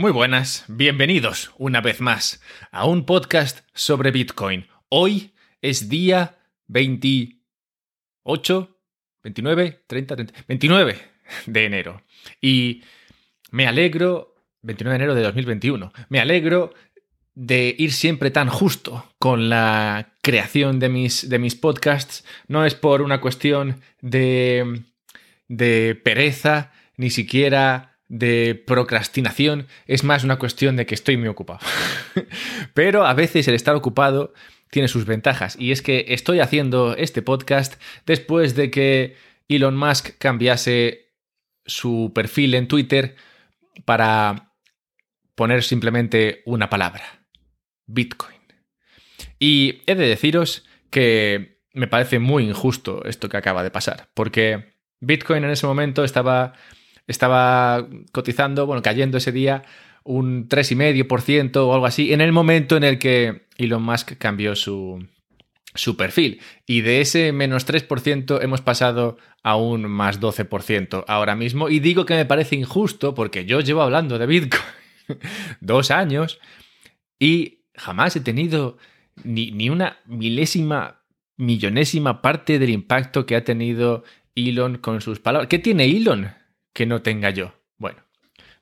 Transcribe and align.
Muy 0.00 0.12
buenas, 0.12 0.64
bienvenidos 0.66 1.52
una 1.58 1.82
vez 1.82 2.00
más 2.00 2.40
a 2.70 2.86
un 2.86 3.04
podcast 3.04 3.68
sobre 3.74 4.10
Bitcoin. 4.10 4.66
Hoy 4.88 5.34
es 5.60 5.90
día 5.90 6.38
28, 6.68 8.78
29, 9.22 9.82
30, 9.86 10.16
30, 10.16 10.34
29 10.48 10.98
de 11.44 11.64
enero. 11.66 12.02
Y 12.40 12.82
me 13.50 13.66
alegro, 13.66 14.36
29 14.62 14.90
de 14.90 15.04
enero 15.04 15.14
de 15.14 15.22
2021, 15.22 15.92
me 16.08 16.18
alegro 16.18 16.72
de 17.34 17.74
ir 17.76 17.92
siempre 17.92 18.30
tan 18.30 18.48
justo 18.48 19.12
con 19.18 19.50
la 19.50 20.14
creación 20.22 20.78
de 20.78 20.88
mis, 20.88 21.28
de 21.28 21.38
mis 21.38 21.56
podcasts. 21.56 22.24
No 22.48 22.64
es 22.64 22.74
por 22.74 23.02
una 23.02 23.20
cuestión 23.20 23.82
de, 24.00 24.80
de 25.46 25.94
pereza, 25.94 26.72
ni 26.96 27.10
siquiera 27.10 27.89
de 28.10 28.60
procrastinación, 28.66 29.68
es 29.86 30.02
más 30.02 30.24
una 30.24 30.36
cuestión 30.36 30.74
de 30.76 30.84
que 30.84 30.96
estoy 30.96 31.16
muy 31.16 31.28
ocupado. 31.28 31.60
Pero 32.74 33.06
a 33.06 33.14
veces 33.14 33.46
el 33.46 33.54
estar 33.54 33.76
ocupado 33.76 34.34
tiene 34.68 34.88
sus 34.88 35.06
ventajas 35.06 35.56
y 35.58 35.70
es 35.70 35.80
que 35.80 36.06
estoy 36.08 36.40
haciendo 36.40 36.96
este 36.96 37.22
podcast 37.22 37.80
después 38.06 38.56
de 38.56 38.70
que 38.70 39.16
Elon 39.48 39.76
Musk 39.76 40.18
cambiase 40.18 41.12
su 41.64 42.10
perfil 42.12 42.54
en 42.54 42.66
Twitter 42.66 43.14
para 43.84 44.54
poner 45.36 45.62
simplemente 45.62 46.42
una 46.46 46.68
palabra, 46.68 47.04
Bitcoin. 47.86 48.40
Y 49.38 49.82
he 49.86 49.94
de 49.94 50.08
deciros 50.08 50.66
que 50.90 51.60
me 51.72 51.86
parece 51.86 52.18
muy 52.18 52.44
injusto 52.44 53.04
esto 53.04 53.28
que 53.28 53.36
acaba 53.36 53.62
de 53.62 53.70
pasar, 53.70 54.10
porque 54.14 54.74
Bitcoin 54.98 55.44
en 55.44 55.50
ese 55.50 55.66
momento 55.66 56.02
estaba 56.02 56.54
estaba 57.10 57.86
cotizando, 58.12 58.66
bueno, 58.66 58.82
cayendo 58.82 59.18
ese 59.18 59.32
día 59.32 59.64
un 60.04 60.48
3,5% 60.48 61.56
o 61.56 61.74
algo 61.74 61.86
así, 61.86 62.12
en 62.12 62.20
el 62.20 62.32
momento 62.32 62.76
en 62.76 62.84
el 62.84 62.98
que 62.98 63.46
Elon 63.58 63.82
Musk 63.82 64.12
cambió 64.16 64.56
su, 64.56 65.06
su 65.74 65.96
perfil. 65.96 66.40
Y 66.66 66.80
de 66.80 67.00
ese 67.00 67.32
menos 67.32 67.66
3% 67.66 68.42
hemos 68.42 68.60
pasado 68.60 69.18
a 69.42 69.56
un 69.56 69.82
más 69.82 70.20
12% 70.20 71.04
ahora 71.06 71.36
mismo. 71.36 71.68
Y 71.68 71.80
digo 71.80 72.06
que 72.06 72.14
me 72.14 72.24
parece 72.24 72.56
injusto 72.56 73.14
porque 73.14 73.44
yo 73.44 73.60
llevo 73.60 73.82
hablando 73.82 74.18
de 74.18 74.26
Bitcoin 74.26 74.62
dos 75.60 75.90
años 75.90 76.38
y 77.18 77.64
jamás 77.74 78.16
he 78.16 78.20
tenido 78.20 78.78
ni, 79.24 79.50
ni, 79.50 79.68
una 79.68 79.98
milésima, 80.06 81.02
millonésima 81.36 82.22
parte 82.22 82.58
del 82.58 82.70
impacto 82.70 83.26
que 83.26 83.36
ha 83.36 83.44
tenido 83.44 84.04
Elon 84.34 84.78
con 84.78 85.00
sus 85.00 85.20
palabras. 85.20 85.48
¿Qué 85.48 85.58
tiene 85.58 85.84
Elon? 85.84 86.39
Que 86.80 86.86
no 86.86 87.02
tenga 87.02 87.28
yo? 87.28 87.52
Bueno, 87.76 87.98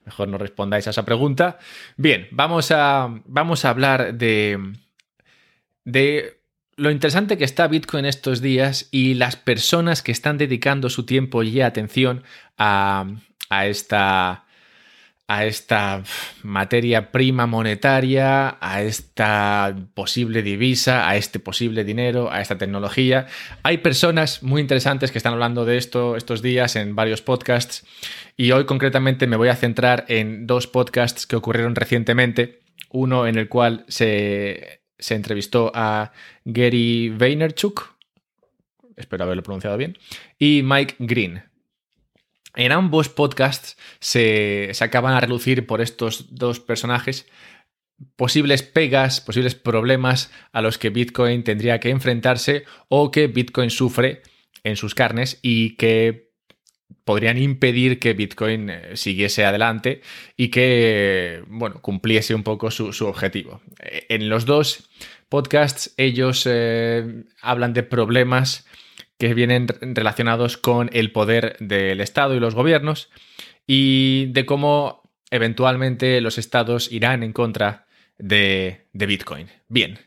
mejor 0.05 0.27
no 0.27 0.39
respondáis 0.39 0.89
a 0.89 0.91
esa 0.91 1.05
pregunta. 1.05 1.61
Bien, 1.97 2.27
vamos 2.33 2.73
a, 2.73 3.07
vamos 3.27 3.65
a 3.65 3.71
hablar 3.71 4.15
de, 4.15 4.59
de 5.85 6.41
lo 6.75 6.91
interesante 6.91 7.39
que 7.39 7.45
está 7.45 7.69
Bitcoin 7.69 8.07
estos 8.07 8.41
días 8.41 8.89
y 8.91 9.15
las 9.15 9.37
personas 9.37 10.03
que 10.03 10.11
están 10.11 10.37
dedicando 10.37 10.91
su 10.91 11.07
tiempo 11.07 11.45
y 11.45 11.61
atención 11.61 12.25
a, 12.57 13.07
a 13.51 13.67
esta 13.69 14.47
a 15.29 15.45
esta 15.45 16.03
materia 16.43 17.13
prima 17.13 17.47
monetaria, 17.47 18.57
a 18.61 18.83
esta 18.83 19.77
posible 19.93 20.43
divisa, 20.43 21.07
a 21.09 21.17
este 21.17 21.39
posible 21.39 21.85
dinero, 21.85 22.33
a 22.33 22.41
esta 22.41 22.57
tecnología. 22.57 23.27
Hay 23.63 23.79
personas 23.79 24.43
muy 24.43 24.63
interesantes 24.63 25.13
que 25.13 25.19
están 25.19 25.35
hablando 25.35 25.67
de 25.67 25.77
esto 25.77 26.17
estos 26.17 26.41
días 26.41 26.77
en 26.77 26.97
varios 26.97 27.21
podcasts 27.21 27.87
y 28.39 28.53
hoy 28.53 28.65
concretamente 28.65 29.27
me 29.27 29.37
voy 29.37 29.49
a 29.49 29.57
centrar 29.57 30.07
en 30.09 30.47
dos 30.47 30.67
podcasts 30.67 31.27
que 31.27 31.37
ocurrieron 31.37 31.75
recientemente. 31.75 32.61
Uno 32.91 33.27
en 33.27 33.37
el 33.37 33.51
cual 33.51 33.85
se, 33.87 34.81
se 34.99 35.15
entrevistó 35.15 35.71
a 35.75 36.11
Gary 36.47 37.11
Vaynerchuk, 37.11 37.97
espero 38.97 39.25
haberlo 39.25 39.43
pronunciado 39.43 39.77
bien, 39.77 39.99
y 40.39 40.63
Mike 40.65 40.97
Green. 41.01 41.48
En 42.59 42.73
ambos 42.73 43.09
podcasts 43.09 43.77
se, 44.01 44.73
acaban 44.81 45.15
a 45.15 45.21
relucir 45.21 45.65
por 45.65 45.81
estos 45.81 46.35
dos 46.35 46.59
personajes 46.59 47.29
posibles 48.17 48.65
pegas, 48.65 49.21
posibles 49.21 49.55
problemas 49.55 50.33
a 50.51 50.61
los 50.61 50.77
que 50.77 50.91
Bitcoin 50.91 51.45
tendría 51.45 51.79
que 51.79 51.91
enfrentarse 51.91 52.65
o 52.89 53.13
que 53.13 53.29
Bitcoin 53.29 53.71
sufre 53.71 54.23
en 54.65 54.75
sus 54.75 54.97
carnes 54.97 55.39
y 55.41 55.77
que 55.77 56.33
podrían 57.05 57.39
impedir 57.39 58.01
que 58.01 58.13
Bitcoin 58.15 58.71
eh, 58.71 58.97
siguiese 58.97 59.45
adelante 59.45 60.03
y 60.37 60.49
que, 60.49 61.45
bueno, 61.47 61.81
cumpliese 61.81 62.35
un 62.35 62.43
poco 62.43 62.73
su, 62.73 63.07
objetivo. 63.07 63.61
En 64.09 64.29
los 64.29 64.47
dos 64.47 64.91
podcasts 65.29 65.95
ellos 65.97 66.43
eh, 66.51 67.23
hablan 67.41 67.73
de 67.73 67.85
problemas 67.85 68.67
que 69.19 69.35
vienen 69.35 69.67
relacionados 69.81 70.57
con 70.57 70.91
el 70.93 71.13
poder 71.13 71.57
del 71.61 72.01
Estado 72.01 72.35
y 72.35 72.41
los 72.41 72.55
gobiernos 72.55 73.11
y 73.67 74.27
de 74.27 74.47
cómo 74.47 75.03
eventualmente 75.31 76.21
los 76.21 76.39
estados 76.39 76.91
irán 76.91 77.23
en 77.23 77.33
contra 77.33 77.87
de, 78.17 78.87
Bitcoin. 78.93 79.49
Bien, 79.69 79.99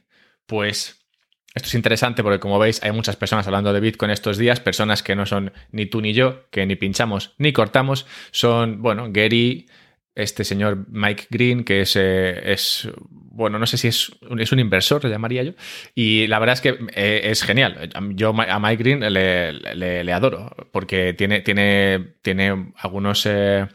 pues 0.45 1.05
esto 1.53 1.67
es 1.67 1.75
interesante 1.75 2.23
porque 2.23 2.39
como 2.39 2.57
veis 2.59 2.81
hay 2.83 2.91
muchas 2.91 3.17
personas 3.17 3.45
hablando 3.45 3.73
de 3.73 3.79
Bitcoin 3.81 4.11
estos 4.11 4.37
días, 4.37 4.59
personas 4.59 5.03
que 5.03 5.15
no 5.15 5.25
son 5.25 5.51
ni 5.71 5.85
tú 5.85 6.01
ni 6.01 6.13
yo, 6.13 6.49
que 6.49 6.65
ni 6.65 6.75
pinchamos 6.75 7.35
ni 7.37 7.53
cortamos, 7.53 8.07
son, 8.31 8.81
bueno, 8.81 9.07
Gary, 9.11 9.67
este 10.15 10.43
señor 10.43 10.85
Mike 10.89 11.27
Green, 11.29 11.63
que 11.63 11.81
es, 11.81 11.95
eh, 11.95 12.51
es 12.51 12.89
bueno, 13.09 13.57
no 13.59 13.65
sé 13.65 13.77
si 13.77 13.87
es, 13.87 14.11
es 14.39 14.51
un 14.51 14.59
inversor, 14.59 15.03
le 15.03 15.09
llamaría 15.09 15.43
yo, 15.43 15.53
y 15.95 16.27
la 16.27 16.39
verdad 16.39 16.53
es 16.53 16.61
que 16.61 16.77
eh, 16.93 17.21
es 17.25 17.43
genial. 17.43 17.89
Yo 18.15 18.29
a 18.29 18.59
Mike 18.59 18.83
Green 18.83 19.13
le, 19.13 20.13
adoro, 20.13 20.55
porque 20.71 21.13
tiene, 21.13 21.41
tiene, 21.41 22.15
tiene 22.21 22.73
algunos 22.77 23.25
eh, 23.25 23.67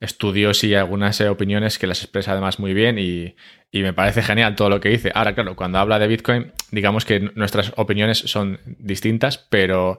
estudios 0.00 0.62
y 0.64 0.74
algunas 0.74 1.20
opiniones 1.20 1.78
que 1.78 1.86
las 1.86 2.02
expresa 2.02 2.32
además 2.32 2.58
muy 2.58 2.74
bien 2.74 2.98
y, 2.98 3.34
me 3.72 3.94
parece 3.94 4.22
genial 4.22 4.54
todo 4.54 4.68
lo 4.68 4.80
que 4.80 4.90
dice. 4.90 5.10
Ahora, 5.14 5.34
claro, 5.34 5.56
cuando 5.56 5.78
habla 5.78 5.98
de 5.98 6.06
Bitcoin, 6.06 6.52
digamos 6.70 7.06
que 7.06 7.20
nuestras 7.20 7.72
opiniones 7.76 8.18
son 8.18 8.60
distintas, 8.66 9.38
pero 9.38 9.98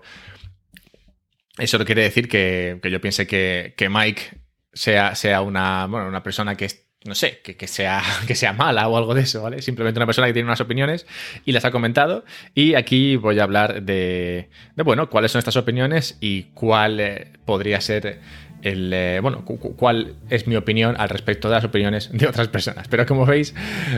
eso 1.57 1.79
no 1.79 1.85
quiere 1.85 2.03
decir 2.03 2.29
que, 2.29 2.79
yo 2.83 3.01
piense 3.01 3.25
que, 3.25 3.73
que 3.75 3.89
Mike 3.89 4.43
sea, 4.73 5.16
sea 5.16 5.41
una, 5.41 5.88
bueno, 5.88 6.07
una 6.07 6.23
persona 6.23 6.56
que, 6.56 6.67
no 7.06 7.16
sé, 7.16 7.41
que, 7.41 7.67
sea, 7.67 8.01
que 8.28 8.35
sea 8.35 8.53
mala 8.53 8.88
o 8.88 8.97
algo 8.97 9.13
de 9.13 9.22
eso, 9.22 9.41
¿vale? 9.41 9.61
Simplemente 9.61 10.00
una 10.00 10.06
persona 10.06 10.28
que 10.28 10.34
tiene 10.34 10.47
unas 10.47 10.61
opiniones 10.61 11.06
y 11.45 11.51
las 11.51 11.66
ha 11.66 11.72
comentado. 11.72 12.25
Y 12.53 12.75
aquí 12.75 13.16
voy 13.16 13.39
a 13.39 13.44
hablar 13.44 13.83
de, 13.83 14.50
de 14.75 14.83
bueno, 14.83 15.09
cuáles 15.09 15.31
son 15.31 15.39
estas 15.39 15.57
opiniones 15.57 16.17
y 16.19 16.44
cuál 16.53 17.00
eh, 17.00 17.33
podría 17.45 17.81
ser 17.81 18.19
el, 18.63 18.91
eh, 18.94 19.19
bueno, 19.22 19.44
cuál 19.46 20.16
es 20.29 20.47
mi 20.47 20.56
opinión 20.56 20.96
al 20.97 21.09
respecto 21.09 21.50
de 21.50 21.56
las 21.56 21.63
opiniones 21.63 22.09
de 22.12 22.28
otras 22.28 22.47
personas. 22.47 22.88
Pero 22.88 23.06
como 23.06 23.25
veis, 23.25 23.53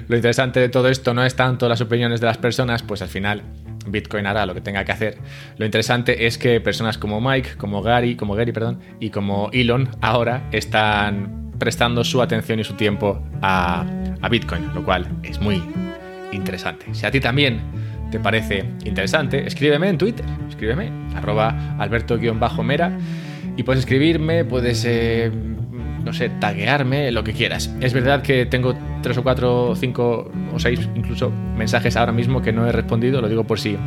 lo 0.08 0.16
interesante 0.16 0.60
de 0.60 0.70
todo 0.70 0.90
esto 0.90 1.14
no 1.14 1.24
es 1.24 1.36
tanto 1.36 1.70
las 1.70 1.82
opiniones 1.82 2.20
de 2.20 2.28
las 2.28 2.38
personas, 2.38 2.84
pues 2.84 3.02
al 3.02 3.10
final 3.10 3.44
Bitcoin 3.88 4.26
hará 4.26 4.46
lo 4.46 4.54
que 4.54 4.62
tenga 4.62 4.84
que 4.84 4.92
hacer. 4.92 5.18
Lo 5.58 5.66
interesante 5.66 6.26
es 6.26 6.38
que 6.38 6.60
personas 6.60 6.98
como 6.98 7.22
Mike, 7.22 7.52
como 7.58 7.82
Gary, 7.82 8.16
como 8.16 8.36
Gary, 8.36 8.52
perdón, 8.52 8.80
y 9.00 9.10
como 9.10 9.50
Elon 9.54 9.90
ahora 10.02 10.50
están 10.52 11.52
prestando 11.60 12.04
su 12.04 12.22
atención 12.22 12.60
y 12.60 12.64
su 12.64 12.74
tiempo 12.74 13.24
a, 13.42 13.86
Bitcoin, 14.30 14.74
lo 14.74 14.84
cual 14.84 15.08
es 15.22 15.40
muy 15.40 15.62
interesante. 16.32 16.88
Si 16.94 17.06
a 17.06 17.12
ti 17.12 17.20
también 17.20 17.62
te 18.10 18.20
parece 18.20 18.66
interesante, 18.84 19.46
escríbeme 19.46 19.88
en 19.88 20.00
Twitter, 20.00 20.26
escríbeme, 20.50 20.90
arroba 21.16 21.76
alberto-mera, 21.78 22.98
y 23.58 23.64
puedes 23.64 23.82
escribirme, 23.82 24.46
puedes, 24.46 24.84
eh, 24.86 25.32
no 26.04 26.14
sé, 26.14 26.30
taguearme, 26.30 27.12
lo 27.12 27.24
que 27.24 27.34
quieras. 27.34 27.74
Es 27.82 27.94
verdad 27.94 28.22
que 28.22 28.46
tengo 28.46 28.76
tres 29.02 29.18
o 29.18 29.24
cuatro, 29.24 29.76
cinco 29.76 30.32
o 30.54 30.60
seis 30.60 30.88
incluso 30.96 31.32
mensajes 31.58 31.96
ahora 31.96 32.12
mismo 32.12 32.42
que 32.42 32.52
no 32.52 32.68
he 32.68 32.72
respondido, 32.72 33.22
lo 33.22 33.30
digo 33.30 33.46
por 33.46 33.60
si 33.60 33.78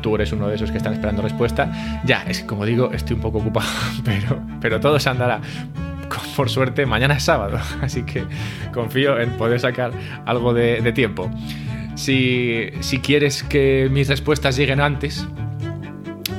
tú 0.00 0.14
eres 0.14 0.32
uno 0.32 0.48
de 0.48 0.54
esos 0.54 0.70
que 0.70 0.78
están 0.78 0.92
esperando 0.92 1.22
respuesta. 1.22 2.00
Ya, 2.04 2.22
es 2.22 2.42
como 2.42 2.64
digo, 2.64 2.90
estoy 2.92 3.16
un 3.16 3.22
poco 3.22 3.38
ocupado, 3.38 3.68
pero, 4.04 4.40
pero 4.60 4.80
todo 4.80 4.98
se 4.98 5.10
andará. 5.10 5.40
Por 6.36 6.48
suerte, 6.48 6.86
mañana 6.86 7.14
es 7.14 7.24
sábado, 7.24 7.58
así 7.82 8.02
que 8.04 8.24
confío 8.72 9.20
en 9.20 9.30
poder 9.32 9.60
sacar 9.60 9.92
algo 10.24 10.54
de, 10.54 10.92
tiempo. 10.92 11.30
Si, 11.96 12.70
si 12.80 13.00
quieres 13.00 13.42
que 13.42 13.88
mis 13.90 14.08
respuestas 14.08 14.56
lleguen 14.56 14.80
antes, 14.80 15.26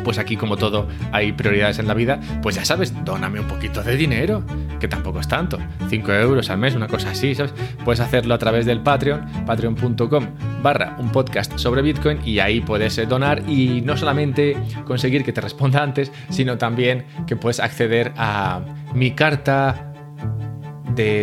pues 0.10 0.18
aquí 0.18 0.38
como 0.38 0.58
todo 0.58 0.88
hay 1.12 1.34
prioridades 1.34 1.78
en 1.78 1.88
la 1.88 1.94
vida, 1.94 2.20
pues 2.42 2.56
ya 2.56 2.66
sabes, 2.66 3.06
dóname 3.06 3.40
un 3.42 3.48
poquito 3.48 3.84
de 3.84 3.96
dinero, 3.96 4.44
que 4.80 4.88
tampoco 4.88 5.20
es 5.20 5.28
tanto, 5.28 5.60
5 5.88 6.14
euros 6.14 6.50
al 6.50 6.58
mes, 6.58 6.74
una 6.74 6.88
cosa 6.88 7.12
así, 7.12 7.36
¿sabes? 7.36 7.54
Puedes 7.86 8.00
hacerlo 8.00 8.34
a 8.34 8.40
través 8.40 8.66
del 8.66 8.82
Patreon, 8.82 9.46
patreon.com 9.46 10.26
barra 10.64 10.96
un 10.98 11.12
podcast 11.12 11.60
sobre 11.60 11.84
Bitcoin 11.84 12.22
y 12.26 12.40
ahí 12.40 12.60
puedes 12.60 12.98
eh, 12.98 13.06
donar 13.06 13.48
y 13.48 13.82
no 13.82 13.96
solamente 13.98 14.58
conseguir 14.84 15.24
que 15.24 15.32
te 15.32 15.42
responda 15.42 15.84
antes, 15.84 16.12
sino 16.32 16.58
también 16.58 17.06
que 17.28 17.36
puedes 17.36 17.60
acceder 17.60 18.12
a 18.18 18.62
mi 18.96 19.12
carta 19.12 19.89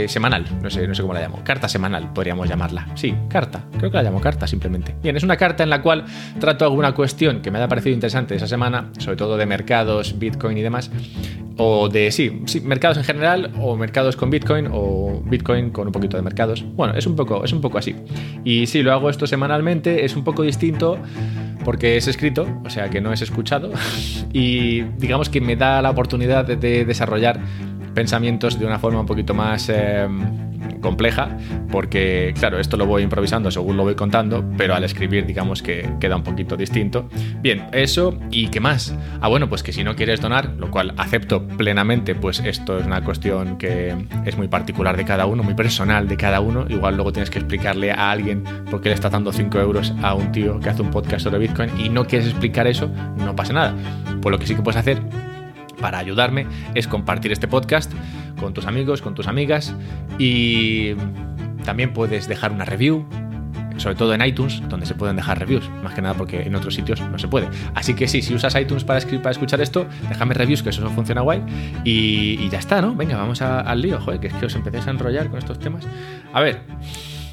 semanal, 0.08 0.44
no 0.62 0.70
sé, 0.70 0.86
no 0.86 0.94
sé 0.94 1.02
cómo 1.02 1.14
la 1.14 1.20
llamo, 1.20 1.42
carta 1.44 1.68
semanal 1.68 2.12
podríamos 2.12 2.48
llamarla. 2.48 2.88
Sí, 2.94 3.14
carta, 3.28 3.64
creo 3.76 3.90
que 3.90 3.96
la 3.96 4.02
llamo 4.02 4.20
carta 4.20 4.46
simplemente. 4.46 4.94
Bien, 5.02 5.16
es 5.16 5.22
una 5.22 5.36
carta 5.36 5.62
en 5.62 5.70
la 5.70 5.82
cual 5.82 6.04
trato 6.38 6.64
alguna 6.64 6.92
cuestión 6.94 7.42
que 7.42 7.50
me 7.50 7.58
haya 7.58 7.68
parecido 7.68 7.94
interesante 7.94 8.34
esa 8.34 8.46
semana, 8.46 8.90
sobre 8.98 9.16
todo 9.16 9.36
de 9.36 9.46
mercados, 9.46 10.18
Bitcoin 10.18 10.58
y 10.58 10.62
demás, 10.62 10.90
o 11.58 11.88
de, 11.88 12.10
sí, 12.10 12.42
sí, 12.46 12.60
mercados 12.60 12.98
en 12.98 13.04
general, 13.04 13.52
o 13.60 13.76
mercados 13.76 14.16
con 14.16 14.30
Bitcoin, 14.30 14.68
o 14.70 15.22
Bitcoin 15.24 15.70
con 15.70 15.86
un 15.86 15.92
poquito 15.92 16.16
de 16.16 16.22
mercados. 16.22 16.64
Bueno, 16.74 16.94
es 16.94 17.06
un 17.06 17.16
poco, 17.16 17.44
es 17.44 17.52
un 17.52 17.60
poco 17.60 17.78
así. 17.78 17.94
Y 18.44 18.66
sí, 18.66 18.82
lo 18.82 18.92
hago 18.92 19.10
esto 19.10 19.26
semanalmente, 19.26 20.04
es 20.04 20.16
un 20.16 20.24
poco 20.24 20.42
distinto 20.42 20.98
porque 21.64 21.96
es 21.96 22.06
escrito, 22.06 22.46
o 22.64 22.70
sea 22.70 22.90
que 22.90 23.00
no 23.00 23.12
es 23.12 23.22
escuchado, 23.22 23.72
y 24.32 24.82
digamos 24.98 25.28
que 25.28 25.40
me 25.40 25.56
da 25.56 25.82
la 25.82 25.90
oportunidad 25.90 26.44
de, 26.44 26.84
desarrollar 26.84 27.40
pensamientos 27.96 28.58
de 28.58 28.66
una 28.66 28.78
forma 28.78 29.00
un 29.00 29.06
poquito 29.06 29.34
más... 29.34 29.68
Em, 29.70 30.46
compleja, 30.80 31.36
porque 31.70 32.34
claro, 32.38 32.58
esto 32.58 32.76
lo 32.76 32.86
voy 32.86 33.02
improvisando 33.02 33.50
según 33.50 33.76
lo 33.76 33.84
voy 33.84 33.94
contando, 33.94 34.44
pero 34.56 34.74
al 34.74 34.84
escribir 34.84 35.26
digamos 35.26 35.62
que 35.62 35.88
queda 36.00 36.16
un 36.16 36.22
poquito 36.22 36.56
distinto. 36.56 37.08
Bien, 37.40 37.66
eso 37.72 38.18
y 38.30 38.48
qué 38.48 38.60
más. 38.60 38.94
Ah, 39.20 39.28
bueno, 39.28 39.48
pues 39.48 39.62
que 39.62 39.72
si 39.72 39.84
no 39.84 39.96
quieres 39.96 40.20
donar, 40.20 40.54
lo 40.58 40.70
cual 40.70 40.94
acepto 40.96 41.46
plenamente, 41.46 42.14
pues 42.14 42.40
esto 42.40 42.78
es 42.78 42.86
una 42.86 43.02
cuestión 43.02 43.58
que 43.58 43.94
es 44.24 44.36
muy 44.36 44.48
particular 44.48 44.96
de 44.96 45.04
cada 45.04 45.26
uno, 45.26 45.42
muy 45.42 45.54
personal 45.54 46.08
de 46.08 46.16
cada 46.16 46.40
uno. 46.40 46.66
Igual 46.68 46.96
luego 46.96 47.12
tienes 47.12 47.30
que 47.30 47.38
explicarle 47.38 47.92
a 47.92 48.10
alguien 48.10 48.44
por 48.70 48.80
qué 48.80 48.90
le 48.90 48.94
está 48.94 49.10
dando 49.10 49.32
5 49.32 49.58
euros 49.58 49.94
a 50.02 50.14
un 50.14 50.32
tío 50.32 50.60
que 50.60 50.68
hace 50.68 50.82
un 50.82 50.90
podcast 50.90 51.24
sobre 51.24 51.38
Bitcoin 51.38 51.70
y 51.78 51.88
no 51.88 52.06
quieres 52.06 52.28
explicar 52.28 52.66
eso, 52.66 52.90
no 53.16 53.34
pasa 53.34 53.52
nada. 53.52 53.74
Pues 54.20 54.30
lo 54.30 54.38
que 54.38 54.46
sí 54.46 54.54
que 54.54 54.62
puedes 54.62 54.78
hacer 54.78 55.00
para 55.86 55.98
ayudarme 55.98 56.48
es 56.74 56.88
compartir 56.88 57.30
este 57.30 57.46
podcast 57.46 57.92
con 58.40 58.52
tus 58.52 58.66
amigos, 58.66 59.02
con 59.02 59.14
tus 59.14 59.28
amigas 59.28 59.72
y 60.18 60.94
también 61.64 61.92
puedes 61.92 62.26
dejar 62.26 62.50
una 62.50 62.64
review, 62.64 63.06
sobre 63.76 63.94
todo 63.94 64.12
en 64.12 64.20
iTunes, 64.26 64.68
donde 64.68 64.84
se 64.84 64.96
pueden 64.96 65.14
dejar 65.14 65.38
reviews, 65.38 65.70
más 65.84 65.94
que 65.94 66.02
nada 66.02 66.14
porque 66.14 66.42
en 66.42 66.56
otros 66.56 66.74
sitios 66.74 67.00
no 67.02 67.20
se 67.20 67.28
puede. 67.28 67.48
Así 67.76 67.94
que 67.94 68.08
sí, 68.08 68.20
si 68.20 68.34
usas 68.34 68.56
iTunes 68.56 68.82
para, 68.82 68.98
escuchar 68.98 69.60
esto, 69.60 69.86
déjame 70.08 70.34
reviews, 70.34 70.64
que 70.64 70.70
eso 70.70 70.90
funciona 70.90 71.20
guay. 71.20 71.40
Y, 71.84 72.48
ya 72.48 72.58
está, 72.58 72.82
¿no? 72.82 72.96
Venga, 72.96 73.16
vamos 73.16 73.40
al 73.40 73.80
lío, 73.80 74.00
joder, 74.00 74.18
que 74.18 74.26
es 74.26 74.34
que 74.34 74.46
os 74.46 74.56
empecéis 74.56 74.88
a 74.88 74.90
enrollar 74.90 75.28
con 75.30 75.38
estos 75.38 75.60
temas. 75.60 75.86
A 76.32 76.40
ver. 76.40 76.62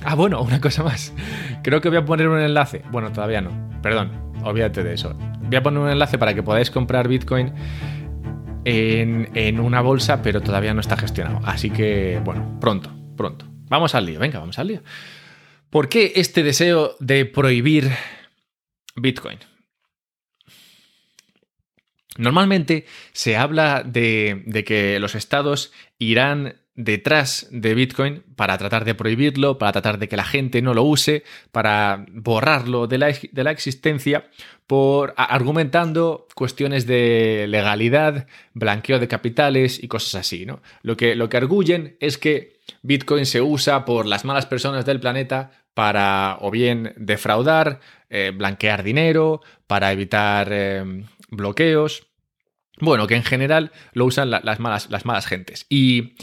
Ah, 0.05 0.13
bueno, 0.13 0.39
una 0.43 0.61
cosa 0.61 0.83
más. 0.83 1.11
Creo 1.63 1.81
que 1.81 1.89
voy 1.89 1.97
a 1.97 2.05
poner 2.05 2.27
un 2.27 2.37
enlace. 2.37 2.83
Bueno, 2.91 3.11
todavía 3.11 3.41
no. 3.41 3.49
Perdón, 3.81 4.11
olvídate 4.43 4.83
de 4.83 4.93
eso. 4.93 5.15
Voy 5.41 5.55
a 5.55 5.63
poner 5.63 5.79
un 5.79 5.89
enlace 5.89 6.19
para 6.19 6.35
que 6.35 6.43
podáis 6.43 6.69
comprar 6.69 7.07
Bitcoin 7.07 7.51
en, 8.65 9.59
una 9.59 9.81
bolsa, 9.81 10.21
pero 10.21 10.41
todavía 10.41 10.73
no 10.73 10.81
está 10.81 10.97
gestionado. 10.97 11.39
Así 11.45 11.69
que, 11.69 12.21
bueno, 12.23 12.57
pronto, 12.59 12.91
pronto. 13.15 13.45
Vamos 13.69 13.95
al 13.95 14.05
lío, 14.05 14.19
venga, 14.19 14.39
vamos 14.39 14.59
al 14.59 14.67
lío. 14.67 14.83
¿Por 15.69 15.89
qué 15.89 16.13
este 16.15 16.43
deseo 16.43 16.95
de 16.99 17.25
prohibir 17.25 17.91
Bitcoin? 18.95 19.39
Normalmente 22.17 22.85
se 23.11 23.37
habla 23.37 23.83
de, 23.83 24.63
que 24.67 24.99
los 24.99 25.15
estados 25.15 25.71
irán 25.97 26.57
detrás 26.75 27.47
de 27.51 27.75
Bitcoin 27.75 28.23
para 28.35 28.57
tratar 28.57 28.83
de 28.83 28.95
prohibirlo, 28.95 29.57
para 29.57 29.73
tratar 29.73 29.99
de 29.99 30.07
que 30.07 30.17
la 30.17 30.23
gente 30.23 30.61
no 30.61 30.73
lo 30.73 30.83
use, 30.83 31.23
para 31.51 32.05
borrarlo 32.11 32.87
de 32.87 32.97
la, 32.97 33.13
de 33.31 33.43
la 33.43 33.51
existencia, 33.51 34.29
por 34.65 35.13
argumentando 35.17 36.27
cuestiones 36.35 36.87
de 36.87 37.45
legalidad, 37.47 38.27
blanqueo 38.53 38.99
de 38.99 39.07
capitales 39.07 39.81
y 39.81 39.87
cosas 39.87 40.15
así. 40.15 40.45
¿no? 40.45 40.61
Lo, 40.81 40.97
que, 40.97 41.15
lo 41.15 41.29
que 41.29 41.37
arguyen 41.37 41.97
es 41.99 42.17
que 42.17 42.59
Bitcoin 42.81 43.25
se 43.25 43.41
usa 43.41 43.85
por 43.85 44.05
las 44.05 44.25
malas 44.25 44.45
personas 44.45 44.85
del 44.85 44.99
planeta 44.99 45.51
para 45.73 46.37
o 46.41 46.51
bien 46.51 46.93
defraudar, 46.97 47.79
eh, 48.09 48.31
blanquear 48.33 48.83
dinero, 48.83 49.41
para 49.67 49.91
evitar 49.91 50.47
eh, 50.51 51.03
bloqueos. 51.29 52.07
Bueno, 52.79 53.05
que 53.07 53.15
en 53.15 53.23
general 53.23 53.71
lo 53.93 54.05
usan 54.05 54.31
las, 54.31 54.59
malas, 54.59 54.89
las 54.89 55.05
malas 55.05 55.25
gentes. 55.25 55.65
Y 55.69 56.15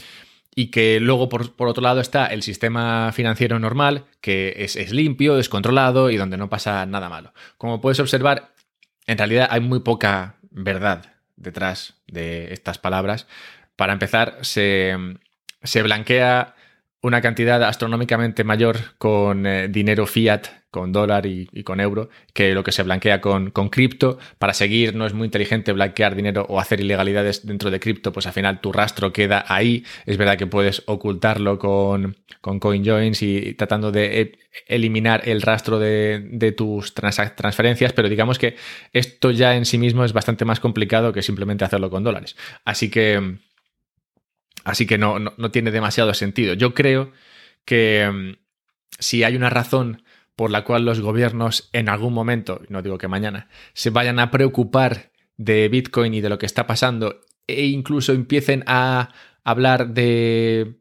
y 0.53 0.67
que 0.67 0.99
luego 0.99 1.29
por, 1.29 1.53
otro 1.67 1.81
lado 1.81 2.01
está 2.01 2.25
el 2.27 2.43
sistema 2.43 3.11
financiero 3.13 3.57
normal, 3.59 4.05
que 4.19 4.55
es, 4.57 4.91
limpio, 4.91 5.35
descontrolado 5.35 6.09
y 6.09 6.17
donde 6.17 6.37
no 6.37 6.49
pasa 6.49 6.85
nada 6.85 7.09
malo. 7.09 7.33
Como 7.57 7.79
puedes 7.79 7.99
observar, 7.99 8.53
en 9.07 9.17
realidad 9.17 9.47
hay 9.49 9.61
muy 9.61 9.79
poca 9.79 10.35
verdad 10.49 11.13
detrás 11.37 11.95
de 12.07 12.53
estas 12.53 12.77
palabras. 12.77 13.27
Para 13.75 13.93
empezar, 13.93 14.39
se, 14.41 14.95
se 15.63 15.81
blanquea 15.83 16.55
una 17.01 17.21
cantidad 17.21 17.63
astronómicamente 17.63 18.43
mayor 18.43 18.77
con 18.97 19.45
eh, 19.47 19.67
dinero 19.67 20.05
fiat, 20.05 20.47
con 20.69 20.93
dólar 20.93 21.25
y, 21.25 21.47
con 21.63 21.81
euro, 21.81 22.09
que 22.33 22.53
lo 22.53 22.63
que 22.63 22.71
se 22.71 22.83
blanquea 22.83 23.19
con, 23.19 23.49
con 23.49 23.69
cripto. 23.69 24.19
Para 24.37 24.53
seguir, 24.53 24.95
no 24.95 25.05
es 25.05 25.13
muy 25.13 25.25
inteligente 25.25 25.73
blanquear 25.73 26.15
dinero 26.15 26.45
o 26.47 26.59
hacer 26.59 26.79
ilegalidades 26.79 27.45
dentro 27.45 27.71
de 27.71 27.79
cripto, 27.79 28.13
pues 28.13 28.27
al 28.27 28.33
final 28.33 28.61
tu 28.61 28.71
rastro 28.71 29.11
queda 29.11 29.43
ahí. 29.47 29.83
Es 30.05 30.17
verdad 30.17 30.37
que 30.37 30.47
puedes 30.47 30.83
ocultarlo 30.85 31.59
con, 31.59 32.15
con 32.39 32.59
CoinJoins 32.59 33.21
y 33.23 33.53
tratando 33.55 33.91
de 33.91 34.21
e, 34.21 34.31
eliminar 34.67 35.27
el 35.27 35.41
rastro 35.41 35.77
de, 35.77 36.25
de 36.31 36.51
tus 36.53 36.93
transferencias, 36.93 37.91
pero 37.91 38.07
digamos 38.07 38.39
que 38.39 38.55
esto 38.93 39.31
ya 39.31 39.55
en 39.55 39.65
sí 39.65 39.77
mismo 39.77 40.05
es 40.05 40.13
bastante 40.13 40.45
más 40.45 40.59
complicado 40.59 41.11
que 41.11 41.21
simplemente 41.21 41.65
hacerlo 41.65 41.89
con 41.89 42.03
dólares. 42.03 42.37
Así 42.63 42.89
que 42.89 43.39
Así 44.63 44.85
que 44.85 44.97
no, 44.97 45.19
no, 45.19 45.51
tiene 45.51 45.71
demasiado 45.71 46.13
sentido. 46.13 46.53
Yo 46.53 46.73
creo 46.73 47.11
que 47.65 48.09
mm, 48.11 48.37
si 48.99 49.23
hay 49.23 49.35
una 49.35 49.49
razón 49.49 50.03
por 50.35 50.51
la 50.51 50.63
cual 50.63 50.85
los 50.85 50.99
gobiernos 51.01 51.69
en 51.73 51.89
algún 51.89 52.13
momento, 52.13 52.61
no 52.69 52.81
digo 52.81 52.97
que 52.97 53.07
mañana, 53.07 53.47
se 53.73 53.89
vayan 53.89 54.19
a 54.19 54.31
preocupar 54.31 55.11
de 55.37 55.69
Bitcoin 55.69 56.13
y 56.13 56.21
de 56.21 56.29
lo 56.29 56.37
que 56.37 56.45
está 56.45 56.67
pasando 56.67 57.21
e 57.47 57.65
incluso 57.65 58.13
empiecen 58.13 58.63
a 58.67 59.13
hablar 59.43 59.89
de 59.89 60.80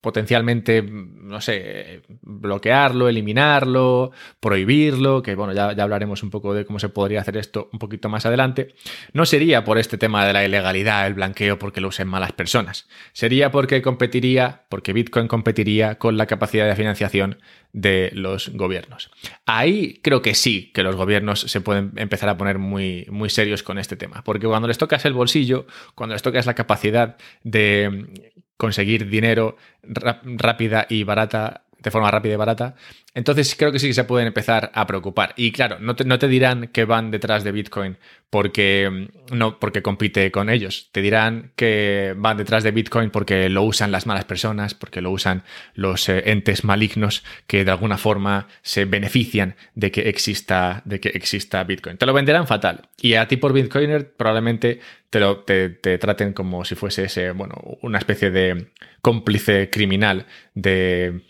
potencialmente, 0.00 0.82
no 0.82 1.40
sé, 1.40 2.02
bloquearlo, 2.22 3.08
eliminarlo, 3.08 4.12
prohibirlo, 4.40 5.22
que 5.22 5.34
bueno, 5.34 5.52
ya, 5.52 5.72
ya, 5.72 5.82
hablaremos 5.82 6.22
un 6.22 6.30
poco 6.30 6.54
de 6.54 6.64
cómo 6.64 6.78
se 6.78 6.88
podría 6.88 7.20
hacer 7.20 7.36
esto 7.36 7.68
un 7.72 7.78
poquito 7.78 8.08
más 8.08 8.24
adelante, 8.24 8.74
no 9.12 9.26
sería 9.26 9.64
por 9.64 9.78
este 9.78 9.98
tema 9.98 10.26
de 10.26 10.32
la 10.32 10.44
ilegalidad, 10.44 11.06
el 11.06 11.14
blanqueo, 11.14 11.58
porque 11.58 11.80
lo 11.80 11.88
usen 11.88 12.08
malas 12.08 12.32
personas. 12.32 12.88
Sería 13.12 13.50
porque 13.50 13.82
competiría, 13.82 14.64
porque 14.68 14.92
Bitcoin 14.92 15.28
competiría 15.28 15.96
con 15.96 16.16
la 16.16 16.26
capacidad 16.26 16.66
de 16.66 16.76
financiación 16.76 17.38
de 17.72 18.10
los 18.14 18.48
gobiernos. 18.50 19.10
Ahí 19.46 20.00
creo 20.02 20.22
que 20.22 20.34
sí, 20.34 20.72
que 20.72 20.82
los 20.82 20.96
gobiernos 20.96 21.40
se 21.40 21.60
pueden 21.60 21.92
empezar 21.96 22.28
a 22.28 22.36
poner 22.36 22.58
muy, 22.58 23.06
muy 23.10 23.30
serios 23.30 23.62
con 23.62 23.78
este 23.78 23.96
tema, 23.96 24.22
porque 24.24 24.46
cuando 24.46 24.68
les 24.68 24.78
tocas 24.78 25.04
el 25.04 25.12
bolsillo, 25.12 25.66
cuando 25.94 26.14
les 26.14 26.22
tocas 26.22 26.46
la 26.46 26.54
capacidad 26.54 27.16
de 27.44 28.32
conseguir 28.60 29.08
dinero 29.08 29.56
rápida 29.82 30.86
y 30.88 31.02
barata 31.02 31.62
de 31.78 31.90
forma 31.90 32.10
rápida 32.10 32.34
y 32.34 32.36
barata. 32.36 32.74
Entonces 33.12 33.56
creo 33.56 33.72
que 33.72 33.80
sí 33.80 33.88
que 33.88 33.94
se 33.94 34.04
pueden 34.04 34.28
empezar 34.28 34.70
a 34.74 34.86
preocupar. 34.86 35.34
Y 35.36 35.50
claro, 35.50 35.78
no 35.80 35.96
te, 35.96 36.04
no 36.04 36.18
te, 36.18 36.28
dirán 36.28 36.68
que 36.68 36.84
van 36.84 37.10
detrás 37.10 37.42
de 37.42 37.50
Bitcoin 37.50 37.96
porque, 38.30 38.88
mm, 38.88 39.36
no, 39.36 39.58
porque 39.58 39.82
compite 39.82 40.30
con 40.30 40.48
ellos. 40.48 40.88
Te 40.92 41.02
dirán 41.02 41.50
que 41.56 42.14
van 42.16 42.36
detrás 42.36 42.62
de 42.62 42.70
Bitcoin 42.70 43.10
porque 43.10 43.48
lo 43.48 43.64
usan 43.64 43.90
las 43.90 44.06
malas 44.06 44.24
personas, 44.24 44.74
porque 44.74 45.00
lo 45.00 45.10
usan 45.10 45.42
los 45.74 46.08
eh, 46.08 46.22
entes 46.26 46.62
malignos 46.62 47.24
que 47.48 47.64
de 47.64 47.70
alguna 47.72 47.98
forma 47.98 48.46
se 48.62 48.84
benefician 48.84 49.56
de 49.74 49.90
que 49.90 50.08
exista, 50.08 50.82
de 50.84 51.00
que 51.00 51.08
exista 51.08 51.64
Bitcoin. 51.64 51.96
Te 51.96 52.06
lo 52.06 52.12
venderán 52.12 52.46
fatal. 52.46 52.88
Y 53.00 53.14
a 53.14 53.26
ti 53.26 53.36
por 53.36 53.52
Bitcoiner 53.52 54.12
probablemente 54.12 54.80
te, 55.10 55.18
lo, 55.18 55.40
te, 55.40 55.70
te 55.70 55.98
traten 55.98 56.32
como 56.32 56.64
si 56.64 56.76
fuese 56.76 57.04
ese, 57.04 57.32
bueno, 57.32 57.54
una 57.82 57.98
especie 57.98 58.30
de 58.30 58.68
cómplice 59.02 59.68
criminal 59.70 60.26
de 60.54 61.22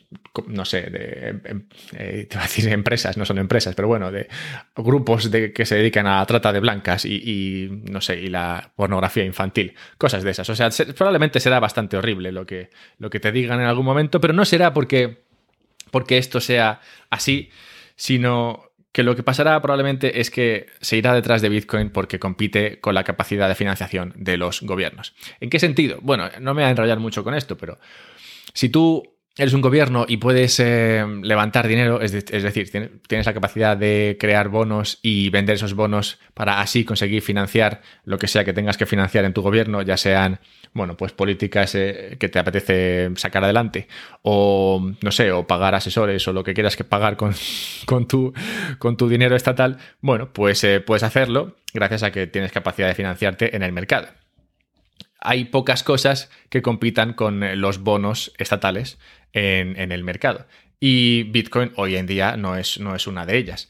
no 0.47 0.65
sé, 0.65 0.83
de, 0.91 1.41
em, 1.45 1.67
eh, 1.97 2.27
te 2.29 2.37
voy 2.37 2.45
a 2.45 2.47
decir 2.47 2.69
empresas, 2.69 3.17
no 3.17 3.25
son 3.25 3.39
empresas, 3.39 3.75
pero 3.75 3.89
bueno, 3.89 4.11
de 4.11 4.29
grupos 4.77 5.31
de, 5.31 5.53
que 5.53 5.67
se 5.67 5.77
dedican 5.77 6.07
a 6.07 6.19
la 6.19 6.27
trata 6.27 6.53
de 6.53 6.61
blancas 6.61 7.05
y, 7.05 7.69
no 7.91 8.01
sé, 8.01 8.21
y 8.21 8.29
la 8.29 8.73
pornografía 8.77 9.25
infantil, 9.25 9.75
cosas 9.99 10.23
de 10.23 10.31
esas. 10.31 10.49
O 10.51 10.57
sea, 10.57 10.71
probablemente 10.97 11.41
será 11.41 11.61
bastante 11.61 11.97
horrible 11.97 12.33
lo 12.33 12.47
que, 12.47 12.71
lo 12.99 13.11
que 13.11 13.21
te 13.21 13.33
digan 13.33 13.61
en 13.61 13.67
algún 13.67 13.85
momento, 13.85 14.21
pero 14.21 14.33
no 14.33 14.45
será 14.45 14.73
porque, 14.73 15.23
porque 15.91 16.19
esto 16.19 16.41
sea 16.41 16.81
así, 17.11 17.51
sino 17.97 18.71
que 18.93 19.03
lo 19.05 19.15
que 19.15 19.23
pasará 19.23 19.61
probablemente 19.63 20.21
es 20.21 20.31
que 20.31 20.67
se 20.81 20.97
irá 20.97 21.15
detrás 21.15 21.43
de 21.43 21.49
Bitcoin 21.49 21.91
porque 21.91 22.19
compite 22.19 22.81
con 22.81 22.95
la 22.95 23.05
capacidad 23.05 23.49
de 23.49 23.55
financiación 23.55 24.13
de 24.17 24.37
los 24.37 24.63
gobiernos. 24.63 25.15
¿En 25.39 25.49
qué 25.49 25.61
sentido? 25.61 25.99
Bueno, 26.03 26.29
no 26.41 26.55
me 26.55 26.63
voy 26.63 26.69
a 26.69 26.71
enrollar 26.71 26.99
mucho 26.99 27.23
con 27.23 27.35
esto, 27.35 27.57
pero 27.57 27.79
si 28.53 28.69
tú 28.69 29.20
eres 29.37 29.55
un 29.55 29.61
gobierno 29.61 30.05
y 30.09 30.17
puedes 30.17 30.59
eh, 30.61 31.05
levantar 31.23 31.69
dinero, 31.69 32.01
es, 32.01 32.13
decir, 32.13 32.71
tienes 33.07 33.27
la 33.27 33.35
capacidad 33.35 33.77
de 33.77 34.17
crear 34.19 34.49
bonos 34.49 34.99
y 35.03 35.31
vender 35.31 35.55
esos 35.55 35.75
bonos 35.75 36.19
para 36.35 36.61
así 36.61 36.85
conseguir 36.85 37.23
financiar 37.23 37.81
lo 38.05 38.19
que 38.19 38.27
sea 38.27 38.45
que 38.45 38.53
tengas 38.53 38.77
que 38.77 38.87
financiar 38.87 39.25
en 39.25 39.33
tu 39.33 39.43
gobierno, 39.43 39.83
ya 39.83 39.97
sean, 39.97 40.41
bueno, 40.73 40.97
pues 40.97 41.13
políticas 41.13 41.75
eh, 41.75 42.17
que 42.19 42.29
te 42.29 42.39
apetece 42.39 43.11
sacar 43.17 43.45
adelante 43.45 43.89
o, 44.23 44.93
no 45.01 45.11
sé, 45.11 45.33
o 45.33 45.47
pagar 45.47 45.75
asesores 45.75 46.27
o 46.29 46.33
lo 46.33 46.45
que 46.45 46.55
quieras 46.55 46.77
que 46.77 46.85
pagar 46.85 47.17
con, 47.17 47.35
con, 47.87 48.09
tu, 48.09 48.33
con 48.79 48.97
tu 48.97 49.09
dinero 49.09 49.37
estatal, 49.37 49.79
bueno, 50.01 50.33
pues 50.33 50.63
eh, 50.65 50.81
puedes 50.81 51.03
hacerlo 51.03 51.57
gracias 51.73 52.03
a 52.03 52.11
que 52.11 52.27
tienes 52.27 52.53
capacidad 52.53 52.89
de 52.89 52.95
financiarte 52.95 53.55
en 53.55 53.63
el 53.63 53.73
mercado 53.73 54.09
hay 55.21 55.45
pocas 55.45 55.83
cosas 55.83 56.31
que 56.49 56.63
compitan 56.63 57.13
con 57.13 57.61
los 57.61 57.81
bonos 57.81 58.33
estatales 58.39 58.99
en, 59.33 59.93
el 59.93 60.03
mercado. 60.03 60.47
Y 60.81 61.25
Bitcoin 61.25 61.73
hoy 61.77 61.97
en 61.97 62.07
día 62.07 62.37
no 62.37 62.57
es, 62.57 62.81
no 62.81 62.95
es 62.95 63.07
una 63.07 63.27
de 63.27 63.37
ellas. 63.37 63.69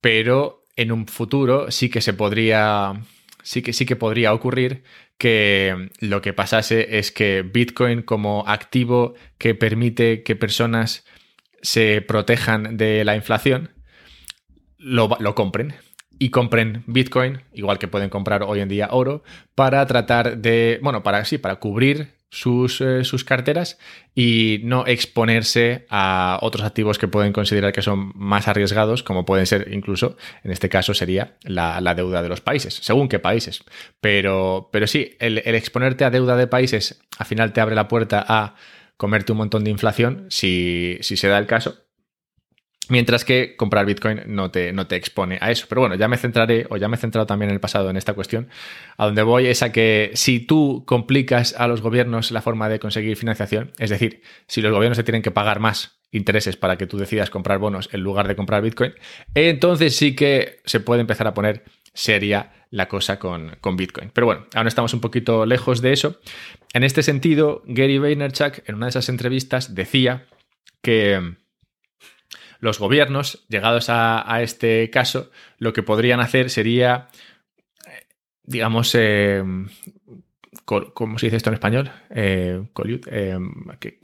Pero 0.00 0.66
en 0.76 0.92
un 0.92 1.06
futuro 1.06 1.70
sí 1.70 1.88
que 1.88 2.00
se 2.00 2.12
podría. 2.12 3.02
Sí 3.42 3.62
que, 3.62 3.72
sí 3.72 3.86
que 3.86 3.96
podría 3.96 4.34
ocurrir 4.34 4.84
que 5.16 5.90
lo 6.00 6.20
que 6.20 6.34
pasase 6.34 6.98
es 6.98 7.10
que 7.10 7.42
Bitcoin 7.42 8.02
como 8.02 8.44
activo 8.46 9.14
que 9.38 9.54
permite 9.54 10.22
que 10.22 10.36
personas 10.36 11.06
se 11.62 12.02
protejan 12.02 12.76
de 12.76 13.02
la 13.04 13.16
inflación, 13.16 13.70
lo, 14.76 15.08
lo 15.18 15.34
compren 15.34 15.74
y 16.20 16.28
compren 16.28 16.84
Bitcoin, 16.86 17.40
igual 17.54 17.78
que 17.78 17.88
pueden 17.88 18.10
comprar 18.10 18.42
hoy 18.42 18.60
en 18.60 18.68
día 18.68 18.88
oro, 18.92 19.24
para 19.54 19.84
tratar 19.86 20.36
de, 20.36 20.78
bueno, 20.82 21.02
para 21.02 21.24
sí, 21.24 21.38
para 21.38 21.56
cubrir 21.56 22.12
sus, 22.28 22.82
eh, 22.82 23.04
sus, 23.04 23.24
carteras 23.24 23.78
y 24.14 24.60
no 24.62 24.86
exponerse 24.86 25.86
a 25.88 26.38
otros 26.42 26.64
activos 26.64 26.98
que 26.98 27.08
pueden 27.08 27.32
considerar 27.32 27.72
que 27.72 27.80
son 27.80 28.12
más 28.14 28.48
arriesgados, 28.48 29.02
como 29.02 29.24
pueden 29.24 29.46
ser 29.46 29.72
incluso, 29.72 30.18
en 30.44 30.52
este 30.52 30.68
caso 30.68 30.92
sería 30.92 31.38
la, 31.42 31.80
deuda 31.94 32.22
de 32.22 32.28
los 32.28 32.42
países, 32.42 32.74
según 32.74 33.08
qué 33.08 33.18
países. 33.18 33.64
Pero, 34.02 34.68
pero 34.70 34.86
sí, 34.86 35.16
el, 35.20 35.38
exponerte 35.38 36.04
a 36.04 36.10
deuda 36.10 36.36
de 36.36 36.46
países 36.46 37.02
al 37.18 37.26
final 37.26 37.54
te 37.54 37.62
abre 37.62 37.74
la 37.74 37.88
puerta 37.88 38.22
a 38.28 38.56
comerte 38.98 39.32
un 39.32 39.38
montón 39.38 39.64
de 39.64 39.70
inflación, 39.70 40.26
si, 40.28 40.98
si 41.00 41.16
se 41.16 41.28
da 41.28 41.38
el 41.38 41.46
caso. 41.46 41.78
Mientras 42.90 43.24
que 43.24 43.54
comprar 43.56 43.86
Bitcoin 43.86 44.22
no 44.26 44.50
te, 44.50 44.72
no 44.72 44.88
te 44.88 44.96
expone 44.96 45.38
a 45.40 45.50
eso. 45.52 45.66
Pero 45.68 45.80
bueno, 45.80 45.94
ya 45.94 46.08
me 46.08 46.16
centraré, 46.16 46.66
o 46.70 46.76
ya 46.76 46.88
me 46.88 46.96
he 46.96 46.98
centrado 46.98 47.24
también 47.24 47.50
en 47.50 47.54
el 47.54 47.60
pasado 47.60 47.88
en 47.88 47.96
esta 47.96 48.14
cuestión. 48.14 48.48
A 48.96 49.06
donde 49.06 49.22
voy 49.22 49.46
es 49.46 49.62
a 49.62 49.70
que 49.70 50.10
si 50.14 50.40
tú 50.40 50.82
complicas 50.86 51.54
a 51.56 51.68
los 51.68 51.82
gobiernos 51.82 52.32
la 52.32 52.42
forma 52.42 52.68
de 52.68 52.80
conseguir 52.80 53.16
financiación, 53.16 53.70
es 53.78 53.90
decir, 53.90 54.22
si 54.48 54.60
los 54.60 54.72
gobiernos 54.72 54.96
se 54.96 55.04
tienen 55.04 55.22
que 55.22 55.30
pagar 55.30 55.60
más 55.60 56.00
intereses 56.10 56.56
para 56.56 56.76
que 56.76 56.88
tú 56.88 56.98
decidas 56.98 57.30
comprar 57.30 57.60
bonos 57.60 57.88
en 57.92 58.00
lugar 58.00 58.26
de 58.26 58.34
comprar 58.34 58.60
Bitcoin, 58.60 58.92
entonces 59.34 59.94
sí 59.94 60.16
que 60.16 60.58
se 60.64 60.80
puede 60.80 61.00
empezar 61.00 61.28
a 61.28 61.34
poner 61.34 61.62
seria 61.94 62.52
la 62.70 62.88
cosa 62.88 63.20
con, 63.20 63.56
con, 63.60 63.76
Bitcoin. 63.76 64.10
Pero 64.12 64.26
bueno, 64.26 64.46
aún 64.54 64.66
estamos 64.66 64.94
un 64.94 65.00
poquito 65.00 65.46
lejos 65.46 65.80
de 65.80 65.92
eso. 65.92 66.20
En 66.72 66.82
este 66.82 67.04
sentido, 67.04 67.62
Gary 67.66 67.98
Vaynerchuk 67.98 68.68
en 68.68 68.74
una 68.76 68.86
de 68.86 68.90
esas 68.90 69.08
entrevistas 69.08 69.74
decía 69.76 70.26
que 70.82 71.36
los 72.60 72.78
gobiernos, 72.78 73.44
llegados 73.48 73.86
a, 73.88 74.42
este 74.42 74.90
caso, 74.90 75.30
lo 75.58 75.72
que 75.72 75.82
podrían 75.82 76.20
hacer 76.20 76.50
sería, 76.50 77.08
digamos, 78.44 78.94
eh, 78.94 79.42
¿cómo 80.64 81.18
se 81.18 81.26
dice 81.26 81.36
esto 81.36 81.50
en 81.50 81.54
español? 81.54 81.90
Eh, 82.10 82.62
eh, 83.10 83.38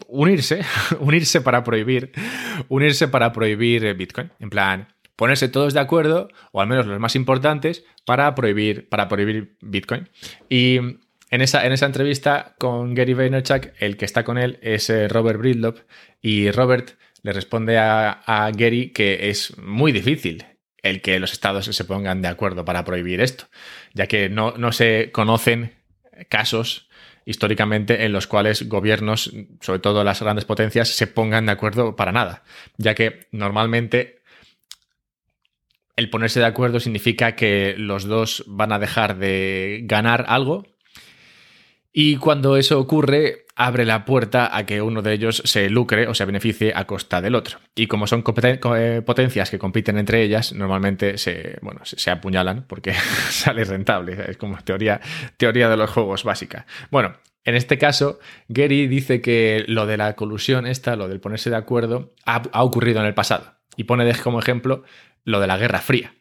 unirse, 0.09 0.61
unirse 1.01 1.41
para 1.43 1.63
prohibir, 1.63 2.13
unirse 2.69 3.09
para 3.09 3.33
prohibir 3.33 3.95
Bitcoin. 3.95 4.33
En 4.41 4.51
plan, 4.51 4.89
ponerse 5.17 5.49
todos 5.49 5.75
de 5.75 5.81
acuerdo, 5.81 6.29
o 6.53 6.61
al 6.61 6.67
menos 6.67 6.87
los 6.87 6.99
más 6.99 7.15
importantes, 7.15 7.85
para 8.07 8.35
prohibir, 8.35 8.89
para 8.89 9.09
prohibir 9.09 9.57
Bitcoin. 9.61 10.09
Y 10.49 10.79
en 11.31 11.43
esa, 11.43 11.67
en 11.67 11.73
esa 11.73 11.87
entrevista 11.87 12.55
con 12.59 12.95
Gary 12.95 13.13
Vaynerchuk, 13.13 13.73
el 13.81 13.99
que 13.99 14.07
está 14.07 14.25
con 14.25 14.39
él 14.39 14.59
es 14.63 14.91
Robert 15.11 15.39
Bridlop, 15.39 15.79
y 16.23 16.51
Robert 16.51 16.97
le 17.27 17.33
responde 17.33 17.77
a, 17.77 18.51
Gary 18.55 18.91
que 18.91 19.31
es 19.31 19.59
muy 19.59 19.91
difícil 19.91 20.45
el 20.81 21.03
que 21.03 21.19
los 21.19 21.33
estados 21.33 21.65
se 21.65 21.85
pongan 21.85 22.23
de 22.23 22.29
acuerdo 22.29 22.65
para 22.65 22.85
prohibir 22.85 23.21
esto, 23.21 23.47
ya 23.95 24.07
que 24.07 24.29
no, 24.29 24.53
no 24.57 24.71
se 24.71 25.11
conocen 25.11 25.75
casos 26.29 26.89
históricamente 27.25 28.05
en 28.05 28.13
los 28.13 28.29
cuales 28.29 28.69
gobiernos, 28.69 29.33
sobre 29.61 29.81
todo 29.81 30.05
las 30.05 30.23
grandes 30.23 30.45
potencias, 30.45 30.91
se 30.91 31.09
pongan 31.09 31.47
de 31.47 31.53
acuerdo 31.53 31.97
para 31.97 32.13
nada, 32.13 32.45
ya 32.77 32.95
que 32.95 33.27
normalmente 33.33 34.23
el 35.97 36.09
ponerse 36.09 36.39
de 36.39 36.47
acuerdo 36.47 36.79
significa 36.79 37.35
que 37.35 37.75
los 37.77 38.05
dos 38.05 38.45
van 38.47 38.71
a 38.71 38.79
dejar 38.79 39.19
de 39.19 39.81
ganar 39.83 40.27
algo. 40.29 40.65
Y 41.93 42.19
cuando 42.19 42.57
eso 42.57 42.79
ocurre 42.79 43.46
abre 43.57 43.87
la 43.87 44.05
puerta 44.05 44.55
a 44.55 44.67
que 44.67 44.83
uno 44.83 45.01
de 45.01 45.15
ellos 45.15 45.43
se 45.45 45.71
lucre 45.71 46.07
o 46.07 46.15
se 46.15 46.27
beneficie 46.27 46.73
a 46.77 46.87
costa 46.87 47.23
del 47.23 47.35
otro. 47.35 47.59
Y 47.75 47.87
como 47.87 48.07
son 48.07 48.23
eh, 48.77 49.03
potencias 49.05 49.51
que 49.51 49.59
compiten 49.59 49.97
entre 49.97 50.23
ellas, 50.23 50.53
normalmente 50.53 51.17
se, 51.17 51.59
bueno, 51.63 51.81
se, 51.85 52.11
apuñalan 52.11 52.65
porque 52.69 52.93
sale 53.31 53.65
rentable. 53.65 54.17
Es 54.29 54.37
como 54.37 54.59
teoría, 54.59 55.01
teoría 55.39 55.71
de 55.71 55.77
los 55.79 55.91
juegos 55.91 56.23
básica. 56.23 56.67
Bueno, 56.91 57.17
en 57.45 57.55
este 57.55 57.79
caso, 57.79 58.21
Gary 58.49 58.87
dice 58.89 59.23
que 59.23 59.65
lo 59.67 59.87
de 59.87 59.97
la 59.97 60.15
colusión 60.15 60.67
esta, 60.67 60.95
lo 60.95 61.09
del 61.09 61.21
ponerse 61.21 61.49
de 61.49 61.57
acuerdo, 61.57 62.13
ha, 62.27 62.43
ha 62.53 62.63
ocurrido 62.63 63.01
en 63.01 63.07
el 63.07 63.15
pasado. 63.15 63.55
Y 63.77 63.85
pone 63.85 64.13
como 64.17 64.39
ejemplo 64.39 64.85
lo 65.25 65.41
de 65.41 65.47
la 65.47 65.57
Guerra 65.57 65.81
Fría 65.81 66.13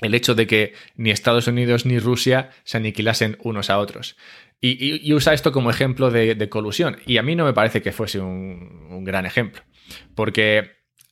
el 0.00 0.14
hecho 0.14 0.34
de 0.34 0.46
que 0.46 0.74
ni 0.96 1.10
Estados 1.10 1.46
Unidos 1.46 1.86
ni 1.86 1.98
Rusia 1.98 2.50
se 2.64 2.76
aniquilasen 2.76 3.38
unos 3.42 3.70
a 3.70 3.78
otros. 3.78 4.16
Y, 4.60 5.12
usa 5.12 5.34
esto 5.34 5.52
como 5.52 5.70
ejemplo 5.70 6.10
de, 6.10 6.48
colusión. 6.48 6.96
Y 7.06 7.18
a 7.18 7.22
mí 7.22 7.36
no 7.36 7.44
me 7.44 7.52
parece 7.52 7.82
que 7.82 7.92
fuese 7.92 8.20
un, 8.20 9.04
gran 9.04 9.26
ejemplo. 9.26 9.62
Porque, 10.14 10.70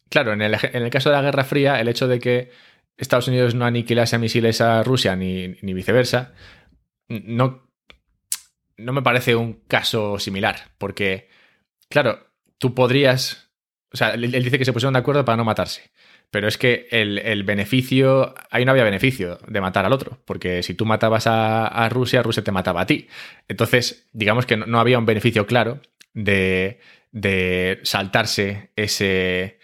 claro, 0.08 0.32
en 0.32 0.40
el, 0.40 0.90
caso 0.90 1.10
de 1.10 1.16
la 1.16 1.22
Guerra 1.22 1.44
Fría, 1.44 1.80
el 1.80 1.88
hecho 1.88 2.08
de 2.08 2.18
que 2.18 2.50
Estados 2.96 3.28
Unidos 3.28 3.54
no 3.54 3.66
aniquilase 3.66 4.18
misiles 4.18 4.60
a 4.62 4.82
Rusia 4.82 5.16
ni, 5.16 5.48
viceversa, 5.60 6.32
no, 7.08 7.68
no 8.78 8.92
me 8.92 9.02
parece 9.02 9.36
un 9.36 9.64
caso 9.68 10.18
similar. 10.18 10.70
Porque, 10.78 11.28
claro, 11.90 12.26
tú 12.56 12.74
podrías. 12.74 13.50
O 13.92 13.98
sea, 13.98 14.14
él 14.14 14.30
dice 14.30 14.58
que 14.58 14.64
se 14.64 14.72
pusieron 14.72 14.94
de 14.94 15.00
acuerdo 15.00 15.26
para 15.26 15.36
no 15.36 15.44
matarse. 15.44 15.92
Pero 16.32 16.48
es 16.48 16.56
que 16.56 16.88
el, 16.90 17.42
beneficio, 17.42 18.34
ahí 18.50 18.64
no 18.64 18.70
había 18.70 18.84
beneficio 18.84 19.38
de 19.46 19.60
matar 19.60 19.84
al 19.84 19.92
otro, 19.92 20.18
porque 20.24 20.62
si 20.62 20.72
tú 20.72 20.86
matabas 20.86 21.26
a, 21.26 21.86
Rusia, 21.90 22.22
Rusia 22.22 22.42
te 22.42 22.50
mataba 22.50 22.80
a 22.80 22.86
ti. 22.86 23.06
Entonces, 23.48 24.08
digamos 24.14 24.46
que 24.46 24.56
no, 24.56 24.80
había 24.80 24.98
un 24.98 25.04
beneficio 25.04 25.46
claro 25.46 25.82
de, 26.14 26.80
saltarse 27.82 28.70
ese, 28.76 29.58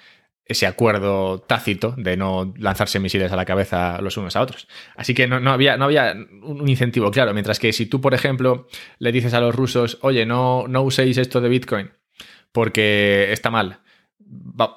ese 0.45 0.67
acuerdo 0.67 1.41
tácito 1.41 1.95
de 1.97 2.19
no 2.19 2.53
lanzarse 2.59 3.01
misiles 3.01 3.33
a 3.33 3.37
la 3.37 3.47
cabeza 3.47 4.03
los 4.03 4.19
unos 4.19 4.37
a 4.37 4.43
otros. 4.43 4.69
Así 4.95 5.15
que 5.15 5.27
no, 5.27 5.51
había, 5.51 5.79
no 5.79 5.87
había 5.87 6.15
un 6.43 6.69
incentivo 6.69 7.11
claro. 7.11 7.33
Mientras 7.33 7.59
que 7.59 7.73
si 7.73 7.87
tú, 7.87 8.03
por 8.03 8.13
ejemplo, 8.13 8.69
le 8.99 9.11
dices 9.11 9.33
a 9.33 9.41
los 9.41 9.55
rusos, 9.55 9.97
oye, 10.03 10.27
no, 10.27 10.67
no 10.69 10.83
uséis 10.83 11.17
esto 11.17 11.41
de 11.41 11.49
Bitcoin 11.49 11.93
porque 12.53 13.33
está 13.33 13.51
mal 13.51 13.81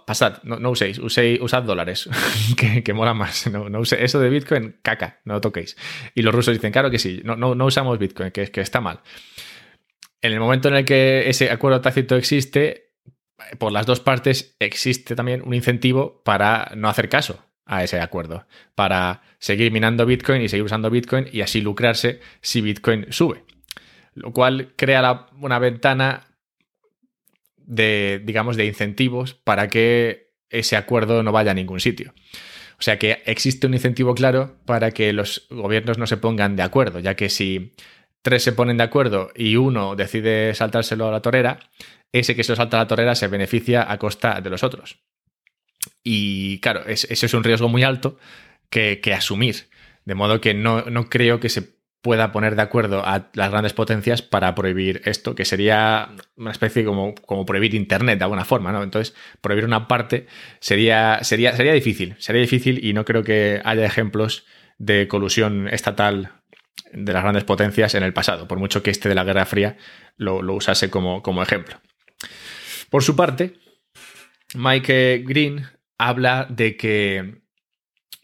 pasad, 0.06 0.42
no, 0.44 0.70
uséis, 0.70 1.00
usad 1.00 1.64
dólares, 1.64 2.10
que, 2.84 2.94
mola 2.94 3.14
más. 3.14 3.50
No, 3.52 3.82
eso 3.82 4.20
de 4.20 4.30
Bitcoin, 4.30 4.78
caca, 4.82 5.20
no 5.26 5.36
lo 5.36 5.42
toquéis. 5.42 5.78
Y 6.16 6.22
los 6.22 6.34
rusos 6.34 6.54
dicen, 6.54 6.72
claro 6.72 6.90
que 6.90 7.00
sí, 7.00 7.22
no, 7.24 7.36
no, 7.36 7.66
usamos 7.66 7.98
Bitcoin, 8.00 8.32
que, 8.32 8.48
que 8.48 8.62
está 8.62 8.82
mal. 8.82 9.02
En 10.22 10.34
el 10.34 10.40
momento 10.40 10.68
en 10.70 10.76
el 10.76 10.86
que 10.86 11.30
ese 11.30 11.50
acuerdo 11.50 11.82
tácito 11.82 12.16
existe, 12.16 12.92
por 13.58 13.72
las 13.72 13.86
dos 13.86 14.00
partes 14.00 14.56
existe 14.60 15.16
también 15.16 15.42
un 15.44 15.54
incentivo 15.54 16.22
para 16.24 16.72
no 16.76 16.90
hacer 16.90 17.10
caso 17.10 17.44
a 17.66 17.84
ese 17.84 18.00
acuerdo, 18.00 18.46
para 18.76 19.22
seguir 19.40 19.72
minando 19.72 20.06
Bitcoin 20.06 20.42
y 20.42 20.50
seguir 20.50 20.66
usando 20.66 20.90
Bitcoin 20.90 21.28
y 21.32 21.42
así 21.42 21.62
lucrarse 21.62 22.20
si 22.42 22.62
Bitcoin 22.62 23.08
sube. 23.10 23.44
Lo 24.14 24.32
cual 24.34 24.74
crea 24.76 25.28
una 25.40 25.58
ventana 25.58 26.31
de, 27.72 28.22
digamos, 28.26 28.58
de 28.58 28.66
incentivos 28.66 29.34
para 29.34 29.70
que 29.70 30.34
ese 30.50 30.76
acuerdo 30.76 31.24
no 31.24 31.32
vaya 31.32 31.52
a 31.52 31.54
ningún 31.54 31.80
sitio. 31.80 32.14
O 32.78 32.82
sea 32.82 33.00
que 33.00 33.24
existe 33.26 33.66
un 33.66 33.74
incentivo 33.74 34.14
claro 34.14 34.58
para 34.66 34.92
que 34.92 35.14
los 35.14 35.48
gobiernos 35.50 35.98
no 35.98 36.06
se 36.06 36.18
pongan 36.18 36.58
de 36.58 36.64
acuerdo, 36.64 37.00
ya 37.00 37.16
que 37.16 37.30
si 37.30 37.72
tres 38.22 38.44
se 38.44 38.52
ponen 38.52 38.78
de 38.78 38.84
acuerdo 38.84 39.32
y 39.36 39.56
uno 39.56 39.96
decide 39.96 40.54
saltárselo 40.54 41.08
a 41.08 41.12
la 41.12 41.22
torera, 41.22 41.60
ese 42.12 42.36
que 42.36 42.44
se 42.44 42.52
lo 42.52 42.58
salta 42.58 42.78
a 42.78 42.82
la 42.82 42.88
torera 42.88 43.16
se 43.16 43.28
beneficia 43.28 43.90
a 43.90 43.98
costa 43.98 44.42
de 44.42 44.50
los 44.50 44.64
otros. 44.64 45.00
Y 46.04 46.60
claro, 46.60 46.84
ese 46.88 47.14
es 47.14 47.34
un 47.34 47.46
riesgo 47.46 47.70
muy 47.70 47.84
alto 47.84 48.18
que, 48.70 49.00
asumir. 49.16 49.70
De 50.04 50.16
modo 50.16 50.42
que 50.42 50.54
no, 50.54 50.82
no 50.82 51.10
creo 51.10 51.40
que 51.40 51.50
se 51.50 51.81
pueda 52.02 52.32
poner 52.32 52.56
de 52.56 52.64
acuerdo 52.64 53.06
a 53.06 53.30
las 53.34 53.52
grandes 53.52 53.74
potencias 53.74 54.22
para 54.22 54.56
prohibir 54.56 55.02
esto, 55.06 55.36
que 55.36 55.46
sería 55.46 56.10
una 56.36 56.52
especie 56.52 56.84
como, 56.84 57.14
como 57.14 57.46
prohibir 57.46 57.76
Internet 57.76 58.18
de 58.18 58.24
alguna 58.24 58.44
forma, 58.44 58.72
¿no? 58.72 58.82
Entonces, 58.82 59.16
prohibir 59.40 59.66
una 59.66 59.88
parte 59.88 60.26
sería, 60.60 61.20
sería, 61.24 61.56
sería 61.56 61.74
difícil, 61.74 62.16
sería 62.18 62.42
difícil 62.42 62.84
y 62.84 62.94
no 62.94 63.06
creo 63.06 63.24
que 63.24 63.62
haya 63.64 63.86
ejemplos 63.86 64.46
de 64.80 65.08
colusión 65.08 65.68
estatal 65.68 66.42
de 66.92 67.14
las 67.14 67.22
grandes 67.22 67.44
potencias 67.44 67.94
en 67.94 68.04
el 68.04 68.14
pasado, 68.14 68.48
por 68.48 68.58
mucho 68.58 68.82
que 68.82 68.90
este 68.90 69.08
de 69.08 69.16
la 69.16 69.24
Guerra 69.24 69.46
Fría 69.46 69.78
lo, 70.18 70.40
usase 70.54 70.90
como, 70.90 71.22
como 71.22 71.44
ejemplo. 71.44 71.80
Por 72.90 73.04
su 73.04 73.16
parte, 73.16 73.54
Mike 74.56 75.24
Green 75.26 75.68
habla 76.00 76.48
de 76.50 76.76
que 76.78 77.42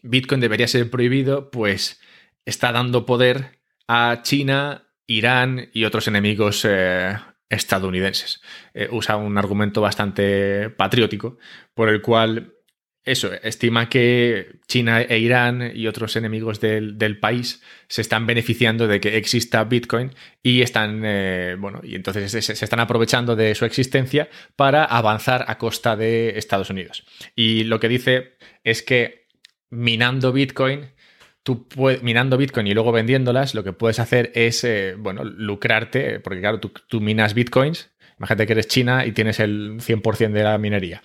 Bitcoin 0.02 0.40
debería 0.40 0.66
ser 0.66 0.90
prohibido, 0.90 1.50
pues 1.50 2.00
está 2.44 2.72
dando 2.72 3.06
poder 3.06 3.57
a 3.88 4.20
China, 4.22 4.86
Irán 5.06 5.70
y 5.72 5.84
otros 5.84 6.06
enemigos 6.06 6.64
eh, 6.68 7.16
estadounidenses. 7.48 8.40
Eh, 8.74 8.88
usa 8.92 9.16
un 9.16 9.38
argumento 9.38 9.80
bastante 9.80 10.70
patriótico 10.70 11.38
por 11.74 11.88
el 11.88 12.02
cual 12.02 12.54
eso, 13.04 13.32
estima 13.42 13.88
que 13.88 14.60
China 14.66 15.00
e 15.00 15.18
Irán 15.18 15.72
y 15.74 15.86
otros 15.86 16.14
enemigos 16.16 16.60
del, 16.60 17.18
país 17.20 17.62
se 17.88 18.02
están 18.02 18.26
beneficiando 18.26 18.86
de 18.86 19.00
que 19.00 19.16
exista 19.16 19.64
Bitcoin 19.64 20.12
y 20.42 20.60
están, 20.60 21.00
eh, 21.04 21.56
bueno, 21.58 21.80
y 21.82 21.94
entonces 21.94 22.30
se, 22.30 22.42
se, 22.42 22.52
están 22.52 22.80
aprovechando 22.80 23.34
de 23.34 23.54
su 23.54 23.64
existencia 23.64 24.28
para 24.56 24.84
avanzar 24.84 25.46
a 25.48 25.56
costa 25.56 25.96
de 25.96 26.38
Estados 26.38 26.68
Unidos. 26.68 27.06
Y 27.34 27.64
lo 27.64 27.80
que 27.80 27.88
dice 27.88 28.36
es 28.62 28.82
que 28.82 29.28
minando 29.70 30.30
Bitcoin 30.32 30.90
tú 31.42 31.66
minando 32.02 32.36
Bitcoin 32.36 32.66
y 32.66 32.74
luego 32.74 32.92
vendiéndolas, 32.92 33.54
lo 33.54 33.64
que 33.64 33.72
puedes 33.72 33.98
hacer 33.98 34.32
es, 34.34 34.64
eh, 34.64 34.94
bueno, 34.98 35.24
lucrarte, 35.24 36.20
porque 36.20 36.40
claro, 36.40 36.60
tú, 36.60 37.00
minas 37.00 37.34
Bitcoins, 37.34 37.90
imagínate 38.18 38.46
que 38.46 38.52
eres 38.52 38.68
China 38.68 39.06
y 39.06 39.12
tienes 39.12 39.40
el 39.40 39.80
100% 39.80 40.32
de 40.32 40.42
la 40.42 40.58
minería. 40.58 41.02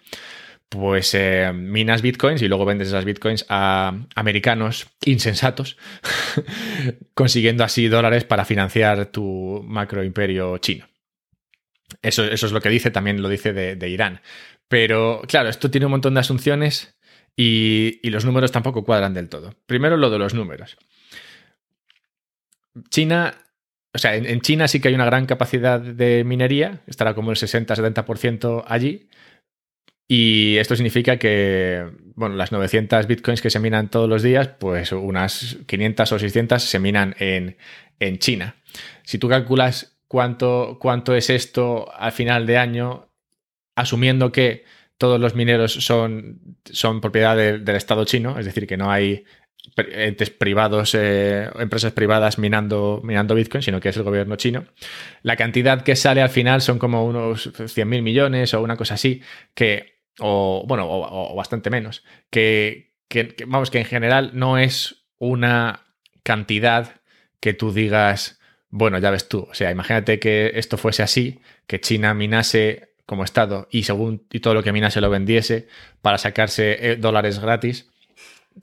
Pues 0.69 1.13
eh, 1.13 1.51
minas 1.53 2.01
bitcoins 2.01 2.41
y 2.41 2.47
luego 2.47 2.65
vendes 2.65 2.87
esas 2.87 3.05
bitcoins 3.05 3.45
a 3.47 3.93
americanos 4.15 4.87
insensatos, 5.05 5.77
consiguiendo 7.13 7.63
así 7.63 7.89
dólares 7.89 8.23
para 8.23 8.43
financiar 8.43 9.05
tu 9.07 9.63
macro 9.67 10.03
imperio 10.03 10.57
chino. 10.57 10.87
Eso, 12.01 12.23
eso, 12.23 12.47
es 12.47 12.51
lo 12.51 12.59
que 12.59 12.69
dice, 12.69 12.89
también 12.89 13.21
lo 13.21 13.29
dice 13.29 13.53
de 13.53 13.87
Irán. 13.87 14.21
Pero 14.67 15.21
claro, 15.27 15.49
esto 15.49 15.69
tiene 15.69 15.85
un 15.85 15.91
montón 15.91 16.15
de 16.15 16.21
asunciones 16.21 16.95
y, 17.35 17.99
los 18.09 18.25
números 18.25 18.51
tampoco 18.51 18.83
cuadran 18.83 19.13
del 19.13 19.29
todo. 19.29 19.55
Primero 19.65 19.97
lo 19.97 20.09
de 20.09 20.19
los 20.19 20.33
números. 20.33 20.77
China 22.89 23.35
o 23.93 23.99
sea, 23.99 24.15
en, 24.15 24.41
China 24.41 24.67
sí 24.67 24.79
que 24.79 24.87
hay 24.87 24.95
una 24.95 25.05
gran 25.05 25.27
capacidad 25.27 25.79
de 25.79 26.23
minería, 26.23 26.81
estará 26.87 27.13
como 27.13 27.29
el 27.31 27.37
60-70% 27.37 28.63
allí. 28.67 29.07
Y 30.07 30.57
esto 30.57 30.75
significa 30.75 31.17
que, 31.17 31.89
bueno, 32.15 32.35
las 32.35 32.51
900 32.51 33.07
bitcoins 33.07 33.41
que 33.41 33.51
se 33.51 33.59
minan 33.59 33.89
todos 33.89 34.09
los 34.09 34.23
días, 34.23 34.47
pues 34.59 34.91
unas 34.91 35.57
500 35.67 36.11
o 36.11 36.19
600 36.19 36.63
se 36.63 36.79
minan 36.79 37.15
en, 37.19 37.57
en 37.99 38.17
China. 38.17 38.55
Si 39.03 39.19
tú 39.19 39.29
calculas 39.29 39.95
cuánto, 40.07 40.77
cuánto 40.81 41.15
es 41.15 41.29
esto 41.29 41.91
al 41.95 42.11
final 42.11 42.47
de 42.47 42.57
año, 42.57 43.09
asumiendo 43.75 44.31
que 44.31 44.65
todos 44.97 45.19
los 45.19 45.35
mineros 45.35 45.73
son, 45.73 46.57
son 46.65 47.01
propiedad 47.01 47.35
del 47.35 47.75
Estado 47.75 48.05
chino, 48.05 48.39
es 48.39 48.45
decir, 48.45 48.67
que 48.67 48.77
no 48.77 48.91
hay 48.91 49.25
entes 49.77 50.29
privados, 50.29 50.93
eh, 50.93 51.49
empresas 51.57 51.93
privadas 51.93 52.37
minando, 52.37 53.01
minando 53.03 53.35
Bitcoin, 53.35 53.63
sino 53.63 53.79
que 53.79 53.89
es 53.89 53.97
el 53.97 54.03
gobierno 54.03 54.35
chino. 54.35 54.65
La 55.21 55.35
cantidad 55.35 55.81
que 55.83 55.95
sale 55.95 56.21
al 56.21 56.29
final 56.29 56.61
son 56.61 56.79
como 56.79 57.05
unos 57.05 57.51
100.000 57.53 58.01
millones 58.01 58.53
o 58.53 58.61
una 58.61 58.77
cosa 58.77 58.95
así, 58.95 59.21
que, 59.53 60.01
o 60.19 60.63
bueno, 60.67 60.85
o, 60.89 61.35
bastante 61.35 61.69
menos, 61.69 62.03
que, 62.29 62.93
que, 63.07 63.35
vamos, 63.47 63.71
que 63.71 63.79
en 63.79 63.85
general 63.85 64.31
no 64.33 64.57
es 64.57 65.05
una 65.17 65.81
cantidad 66.23 67.01
que 67.39 67.53
tú 67.53 67.73
digas, 67.73 68.39
bueno, 68.69 68.99
ya 68.99 69.11
ves 69.11 69.27
tú, 69.27 69.47
o 69.49 69.53
sea, 69.53 69.71
imagínate 69.71 70.19
que 70.19 70.51
esto 70.55 70.77
fuese 70.77 71.03
así, 71.03 71.39
que 71.67 71.79
China 71.79 72.13
minase 72.13 72.92
como 73.05 73.23
Estado 73.23 73.67
y 73.71 73.83
según 73.83 74.25
y 74.31 74.39
todo 74.39 74.53
lo 74.53 74.63
que 74.63 74.71
mina 74.71 74.89
se 74.91 75.01
lo 75.01 75.09
vendiese 75.09 75.67
para 76.01 76.17
sacarse 76.17 76.91
eh, 76.91 76.95
dólares 76.95 77.39
gratis, 77.39 77.89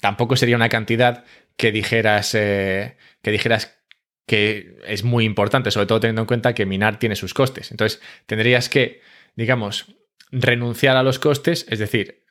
tampoco 0.00 0.36
sería 0.36 0.56
una 0.56 0.68
cantidad 0.68 1.24
que 1.56 1.72
dijeras, 1.72 2.34
eh, 2.34 2.96
que 3.22 3.30
dijeras 3.30 3.78
que 4.26 4.78
es 4.86 5.02
muy 5.04 5.24
importante, 5.24 5.70
sobre 5.70 5.86
todo 5.86 6.00
teniendo 6.00 6.22
en 6.22 6.26
cuenta 6.26 6.54
que 6.54 6.64
minar 6.64 6.98
tiene 6.98 7.16
sus 7.16 7.34
costes. 7.34 7.70
Entonces, 7.70 8.00
tendrías 8.26 8.68
que, 8.68 9.02
digamos, 9.34 9.96
renunciar 10.30 10.96
a 10.96 11.02
los 11.02 11.18
costes, 11.18 11.66
es 11.68 11.80
decir, 11.80 12.24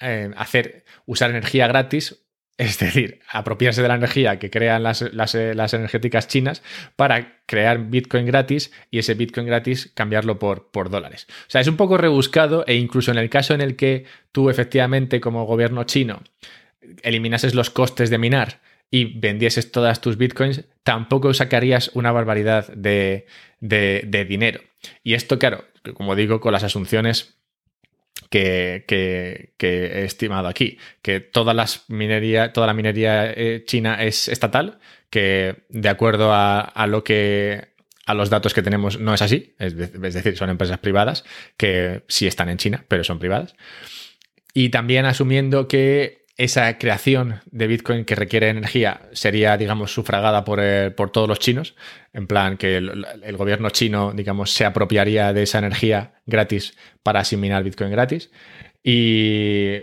eh, 0.00 0.30
hacer, 0.36 0.84
usar 1.06 1.30
energía 1.30 1.66
gratis 1.68 2.24
es 2.58 2.76
decir, 2.80 3.20
apropiarse 3.30 3.82
de 3.82 3.88
la 3.88 3.94
energía 3.94 4.40
que 4.40 4.50
crean 4.50 4.82
las, 4.82 5.02
eh, 5.02 5.54
las, 5.54 5.74
energéticas 5.74 6.26
chinas 6.26 6.62
para 6.96 7.38
crear 7.46 7.88
Bitcoin 7.88 8.26
gratis 8.26 8.72
y 8.90 8.98
ese 8.98 9.14
Bitcoin 9.14 9.46
gratis 9.46 9.92
cambiarlo 9.94 10.40
por, 10.40 10.70
por, 10.72 10.90
dólares. 10.90 11.28
O 11.30 11.50
sea, 11.50 11.60
es 11.60 11.68
un 11.68 11.76
poco 11.76 11.96
rebuscado 11.96 12.64
e 12.66 12.74
incluso 12.74 13.12
en 13.12 13.18
el 13.18 13.30
caso 13.30 13.54
en 13.54 13.60
el 13.60 13.76
que 13.76 14.04
tú 14.32 14.50
efectivamente 14.50 15.20
como 15.20 15.46
gobierno 15.46 15.84
chino 15.84 16.20
eliminases 17.02 17.54
los 17.54 17.70
costes 17.70 18.10
de 18.10 18.18
minar 18.18 18.60
y 18.90 19.18
vendieses 19.18 19.70
todas 19.70 20.00
tus 20.00 20.16
Bitcoins, 20.16 20.64
tampoco 20.82 21.32
sacarías 21.34 21.90
una 21.94 22.10
barbaridad 22.10 22.66
de, 22.72 23.26
de 23.60 24.24
dinero. 24.26 24.60
Y 25.04 25.14
esto, 25.14 25.38
claro, 25.38 25.64
como 25.94 26.16
digo, 26.16 26.40
con 26.40 26.52
las 26.52 26.64
asunciones 26.64 27.37
que, 28.28 29.52
he 29.58 30.04
estimado 30.04 30.48
aquí, 30.48 30.78
que 31.02 31.20
toda, 31.20 31.54
las 31.54 31.84
minería, 31.88 32.52
toda 32.52 32.66
la 32.66 32.74
minería 32.74 33.30
eh, 33.30 33.64
china 33.66 34.02
es 34.02 34.28
estatal, 34.28 34.78
que 35.10 35.56
de 35.68 35.88
acuerdo 35.88 36.30
a, 36.32 36.86
lo 36.88 37.04
que 37.04 37.68
a 38.06 38.14
los 38.14 38.30
datos 38.30 38.54
que 38.54 38.62
tenemos 38.62 38.98
no 38.98 39.14
es 39.14 39.22
así, 39.22 39.54
es, 39.58 39.76
decir, 39.76 40.36
son 40.36 40.50
empresas 40.50 40.78
privadas 40.78 41.24
que 41.56 42.02
sí 42.08 42.26
están 42.26 42.48
en 42.48 42.58
China, 42.58 42.84
pero 42.88 43.04
son 43.04 43.18
privadas. 43.18 43.54
Y 44.54 44.70
también 44.70 45.04
asumiendo 45.04 45.68
que 45.68 46.24
esa 46.38 46.78
creación 46.78 47.40
de 47.50 47.66
Bitcoin 47.66 48.04
que 48.04 48.14
requiere 48.14 48.48
energía 48.48 49.02
sería, 49.12 49.56
digamos, 49.56 49.92
sufragada 49.92 50.44
por, 50.44 50.60
eh, 50.62 50.92
por 50.92 51.10
todos 51.10 51.28
los 51.28 51.40
chinos, 51.40 51.74
en 52.12 52.28
plan 52.28 52.56
que 52.56 52.76
el, 52.76 53.36
gobierno 53.36 53.70
chino, 53.70 54.12
digamos, 54.14 54.52
se 54.52 54.64
apropiaría 54.64 55.32
de 55.32 55.42
esa 55.42 55.58
energía 55.58 56.12
gratis 56.26 56.76
para 57.02 57.20
asimilar 57.20 57.64
Bitcoin 57.64 57.90
gratis 57.90 58.30
y, 58.84 59.78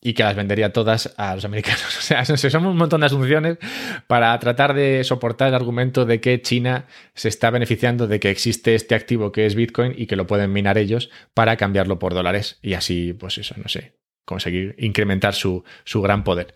y 0.00 0.14
que 0.14 0.22
las 0.22 0.36
vendería 0.36 0.72
todas 0.72 1.12
a 1.16 1.34
los 1.34 1.44
americanos. 1.44 1.82
O 1.98 2.00
sea, 2.00 2.24
son 2.24 2.66
un 2.66 2.76
montón 2.76 3.00
de 3.00 3.06
asunciones 3.06 3.58
para 4.06 4.38
tratar 4.38 4.74
de 4.74 5.02
soportar 5.02 5.48
el 5.48 5.54
argumento 5.54 6.06
de 6.06 6.20
que 6.20 6.40
China 6.40 6.86
se 7.14 7.28
está 7.28 7.50
beneficiando 7.50 8.06
de 8.06 8.20
que 8.20 8.30
existe 8.30 8.76
este 8.76 8.94
activo 8.94 9.32
que 9.32 9.46
es 9.46 9.56
Bitcoin 9.56 9.94
y 9.96 10.06
que 10.06 10.14
lo 10.14 10.28
pueden 10.28 10.52
minar 10.52 10.78
ellos 10.78 11.10
para 11.34 11.56
cambiarlo 11.56 11.98
por 11.98 12.14
dólares. 12.14 12.60
Y 12.62 12.74
así, 12.74 13.14
pues 13.14 13.36
eso, 13.38 13.56
no 13.58 13.68
sé, 13.68 13.97
conseguir 14.28 14.76
incrementar 14.78 15.34
su, 15.34 15.64
gran 15.94 16.22
poder. 16.22 16.54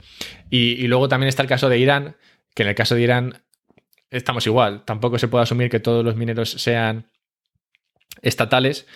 Y, 0.51 0.87
luego 0.87 1.09
también 1.09 1.29
está 1.29 1.43
el 1.43 1.49
caso 1.49 1.71
de 1.71 1.79
Irán, 1.79 2.17
que 2.55 2.63
en 2.65 2.69
el 2.69 2.75
caso 2.75 2.95
de 2.95 3.01
Irán 3.01 3.43
estamos 4.11 4.47
igual. 4.47 4.85
Tampoco 4.85 5.19
se 5.19 5.27
puede 5.27 5.45
asumir 5.45 5.71
que 5.71 5.81
todos 5.81 6.05
los 6.05 6.15
mineros 6.15 6.51
sean 6.51 7.11
estatales, 8.21 8.87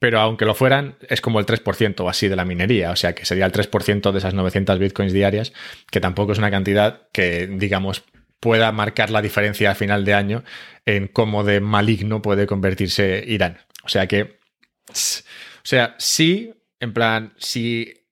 pero 0.00 0.18
aunque 0.18 0.44
lo 0.44 0.54
fueran, 0.54 0.96
es 1.08 1.20
como 1.20 1.38
el 1.38 1.46
3% 1.46 2.00
o 2.00 2.08
así 2.08 2.26
de 2.26 2.34
la 2.34 2.44
minería, 2.44 2.90
o 2.90 2.96
sea 2.96 3.14
que 3.14 3.24
sería 3.24 3.46
el 3.46 3.52
3% 3.52 4.10
de 4.10 4.18
esas 4.18 4.34
900 4.34 4.80
bitcoins 4.80 5.12
diarias, 5.12 5.52
que 5.90 6.00
tampoco 6.00 6.32
es 6.32 6.38
una 6.38 6.50
cantidad 6.50 7.08
que, 7.12 7.46
digamos, 7.46 8.02
pueda 8.40 8.72
marcar 8.72 9.10
la 9.10 9.22
diferencia 9.22 9.70
a 9.70 9.74
final 9.76 10.04
de 10.04 10.14
año 10.14 10.44
en 10.84 11.06
cómo 11.06 11.44
de 11.44 11.60
maligno 11.60 12.20
puede 12.20 12.46
convertirse 12.46 13.24
Irán. 13.26 13.58
O 13.84 13.88
sea 13.88 14.08
que, 14.08 14.38
o 14.90 15.62
sea, 15.62 15.94
sí, 15.98 16.52
en 16.80 16.92
plan, 16.92 17.32
si 17.38 18.03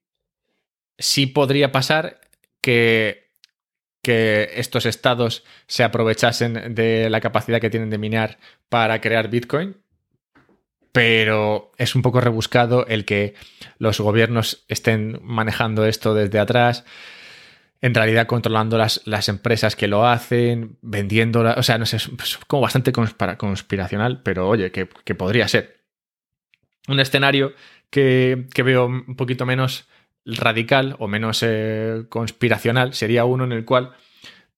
sí 0.97 1.27
podría 1.27 1.71
pasar 1.71 2.21
que, 2.61 3.29
que 4.01 4.51
estos 4.55 4.85
estados 4.85 5.43
se 5.67 5.83
aprovechasen 5.83 6.75
de 6.75 7.09
la 7.09 7.21
capacidad 7.21 7.59
que 7.59 7.69
tienen 7.69 7.89
de 7.89 7.97
minar 7.97 8.37
para 8.69 9.01
crear 9.01 9.29
Bitcoin, 9.29 9.77
pero 10.91 11.71
es 11.77 11.95
un 11.95 12.01
poco 12.01 12.21
rebuscado 12.21 12.85
el 12.87 13.03
que 13.03 13.33
los 13.79 13.99
gobiernos 13.99 14.63
estén 14.67 15.19
manejando 15.23 15.85
esto 15.85 16.13
desde 16.13 16.39
atrás, 16.39 16.85
en 17.81 17.93
realidad 17.93 18.27
controlando 18.27 18.77
las, 18.77 19.01
las 19.05 19.27
empresas 19.27 19.75
que 19.75 19.87
lo 19.87 20.07
hacen, 20.07 20.77
vendiéndolas, 20.81 21.57
o 21.57 21.63
sea, 21.63 21.77
no 21.77 21.85
sé, 21.85 21.97
es 21.97 22.39
como 22.47 22.61
bastante 22.61 22.93
conspiracional, 22.93 24.21
pero 24.21 24.47
oye, 24.47 24.71
que, 24.71 24.85
podría 24.85 25.47
ser. 25.47 25.81
Un 26.87 26.99
escenario 26.99 27.53
que, 27.89 28.47
que, 28.53 28.63
veo 28.63 28.85
un 28.85 29.15
poquito 29.15 29.45
menos 29.45 29.87
radical 30.25 30.95
o 30.99 31.07
menos 31.07 31.43
eh, 31.43 32.03
conspiracional 32.09 32.93
sería 32.93 33.25
uno 33.25 33.43
en 33.43 33.51
el 33.51 33.65
cual 33.65 33.91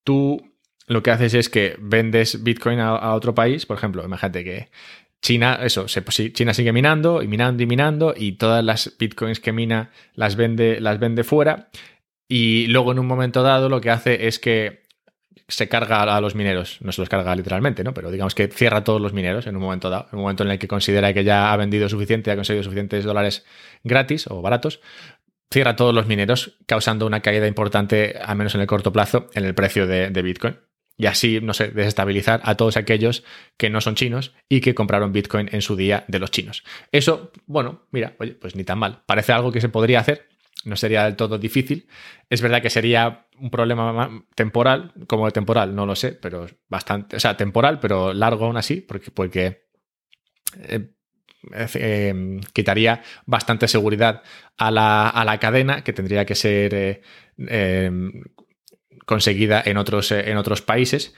tú 0.04 0.52
lo 0.86 1.02
que 1.02 1.10
haces 1.10 1.34
es 1.34 1.48
que 1.48 1.76
vendes 1.80 2.44
Bitcoin 2.44 2.78
a, 2.78 3.14
otro 3.14 3.34
país, 3.34 3.66
por 3.66 3.76
ejemplo, 3.76 4.04
imagínate 4.04 4.44
que 4.44 4.68
China, 5.20 5.58
eso, 5.62 5.88
se, 5.88 6.02
pues 6.02 6.32
China 6.32 6.54
sigue 6.54 6.72
minando 6.72 7.22
y 7.22 7.26
minando 7.26 7.62
y 7.62 7.66
minando 7.66 8.14
y 8.16 8.32
todas 8.32 8.64
las 8.64 8.96
Bitcoins 8.98 9.40
que 9.40 9.52
mina 9.52 9.90
las 10.14 10.36
vende, 10.36 10.80
las 10.80 11.00
vende 11.00 11.24
fuera. 11.24 11.68
Y 12.28 12.66
luego 12.68 12.92
en 12.92 12.98
un 13.00 13.06
momento 13.06 13.42
dado 13.42 13.68
lo 13.68 13.80
que 13.80 13.90
hace 13.90 14.28
es 14.28 14.38
que 14.38 14.86
se 15.48 15.68
carga 15.68 16.02
a 16.02 16.20
los 16.20 16.34
mineros, 16.34 16.78
no 16.80 16.90
se 16.90 17.00
los 17.00 17.08
carga 17.08 17.34
literalmente, 17.36 17.84
¿no? 17.84 17.94
Pero 17.94 18.10
digamos 18.10 18.34
que 18.34 18.48
cierra 18.48 18.82
todos 18.82 19.00
los 19.00 19.12
mineros 19.12 19.46
en 19.46 19.54
un 19.54 19.62
momento 19.62 19.90
dado, 19.90 20.08
en 20.10 20.16
un 20.18 20.22
momento 20.22 20.42
en 20.42 20.50
el 20.50 20.58
que 20.58 20.66
considera 20.66 21.12
que 21.14 21.22
ya 21.22 21.52
ha 21.52 21.56
vendido 21.56 21.88
suficiente, 21.88 22.30
ha 22.30 22.34
conseguido 22.36 22.64
suficientes 22.64 23.04
dólares 23.04 23.44
gratis 23.84 24.26
o 24.28 24.42
baratos, 24.42 24.80
cierra 25.50 25.76
todos 25.76 25.94
los 25.94 26.06
mineros, 26.06 26.58
causando 26.66 27.06
una 27.06 27.20
caída 27.20 27.46
importante, 27.46 28.18
al 28.22 28.36
menos 28.36 28.54
en 28.54 28.60
el 28.60 28.66
corto 28.66 28.92
plazo, 28.92 29.30
en 29.34 29.44
el 29.44 29.54
precio 29.54 29.86
de, 29.86 30.22
Bitcoin. 30.22 30.58
Y 30.98 31.06
así, 31.06 31.40
no 31.42 31.52
sé, 31.52 31.68
desestabilizar 31.68 32.40
a 32.44 32.54
todos 32.54 32.78
aquellos 32.78 33.22
que 33.58 33.68
no 33.68 33.82
son 33.82 33.96
chinos 33.96 34.34
y 34.48 34.60
que 34.60 34.74
compraron 34.74 35.12
Bitcoin 35.12 35.50
en 35.52 35.60
su 35.60 35.76
día 35.76 36.04
de 36.08 36.18
los 36.18 36.30
chinos. 36.30 36.64
Eso, 36.90 37.32
bueno, 37.46 37.86
mira, 37.90 38.16
oye, 38.18 38.32
pues 38.32 38.56
ni 38.56 38.64
tan 38.64 38.78
mal. 38.78 39.02
Parece 39.04 39.32
algo 39.32 39.52
que 39.52 39.60
se 39.60 39.68
podría 39.68 40.00
hacer, 40.00 40.26
no 40.64 40.74
sería 40.74 41.04
del 41.04 41.16
todo 41.16 41.38
difícil. 41.38 41.86
Es 42.30 42.40
verdad 42.40 42.62
que 42.62 42.70
sería 42.70 43.26
un 43.38 43.50
problema 43.50 44.24
temporal, 44.34 44.94
como 45.06 45.30
temporal, 45.30 45.74
no 45.74 45.84
lo 45.84 45.94
sé, 45.94 46.12
pero 46.12 46.46
bastante, 46.68 47.16
o 47.16 47.20
sea, 47.20 47.36
temporal, 47.36 47.78
pero 47.78 48.14
largo 48.14 48.46
aún 48.46 48.56
así, 48.56 48.80
porque, 48.80 49.10
porque 49.10 49.66
eh, 50.62 50.95
Em, 51.52 52.40
quitaría 52.52 53.02
bastante 53.24 53.68
seguridad 53.68 54.22
a 54.56 54.70
la, 54.70 55.38
cadena 55.40 55.84
que 55.84 55.92
tendría 55.92 56.24
que 56.24 56.34
ser 56.34 56.74
eh, 56.74 57.02
em, 57.38 58.22
conseguida 59.04 59.62
en 59.64 59.76
otros, 59.76 60.10
eh, 60.12 60.30
en 60.30 60.36
otros 60.36 60.62
países 60.62 61.14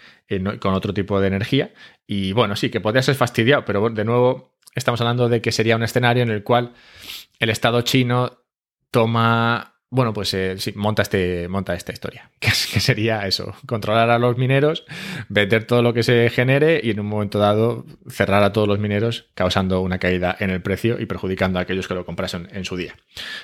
con 0.61 0.75
otro 0.75 0.93
tipo 0.93 1.21
de 1.21 1.29
energía. 1.29 1.73
Y 2.07 2.33
bueno, 2.33 2.57
sí, 2.57 2.71
que 2.71 2.81
podría 2.81 3.03
ser 3.03 3.15
fastidiado, 3.15 3.65
pero 3.65 3.89
de 3.91 4.05
nuevo 4.05 4.57
estamos 4.75 5.01
hablando 5.01 5.29
de 5.29 5.41
que 5.41 5.53
sería 5.53 5.77
un 5.77 5.83
escenario 5.83 6.23
en 6.23 6.31
el 6.31 6.43
cual 6.43 6.75
el 7.39 7.51
Estado 7.51 7.81
chino 7.83 8.45
toma 8.91 9.78
bueno, 9.91 10.13
pues 10.13 10.35
eh, 10.35 10.57
sí, 10.59 10.73
monta, 10.77 11.03
este, 11.03 11.49
monta 11.49 11.75
esta 11.75 11.93
historia, 11.93 12.31
que, 12.41 12.51
sería 12.51 13.27
eso, 13.27 13.55
controlar 13.67 14.11
a 14.11 14.19
los 14.19 14.37
mineros, 14.37 14.85
vender 15.29 15.65
todo 15.65 15.83
lo 15.83 15.95
que 15.95 16.03
se 16.03 16.29
genere 16.31 16.81
y 16.83 16.91
en 16.91 17.01
un 17.01 17.07
momento 17.07 17.39
dado 17.39 17.87
cerrar 18.09 18.43
a 18.43 18.53
todos 18.53 18.69
los 18.69 18.79
mineros, 18.79 19.31
causando 19.35 19.81
una 19.81 19.99
caída 19.99 20.37
en 20.41 20.51
el 20.51 20.61
precio 20.61 21.01
y 21.01 21.07
perjudicando 21.07 21.59
a 21.59 21.63
aquellos 21.63 21.89
que 21.89 21.95
lo 21.95 22.05
comprasen 22.05 22.49
en 22.53 22.65
su 22.65 22.77
día. 22.77 22.95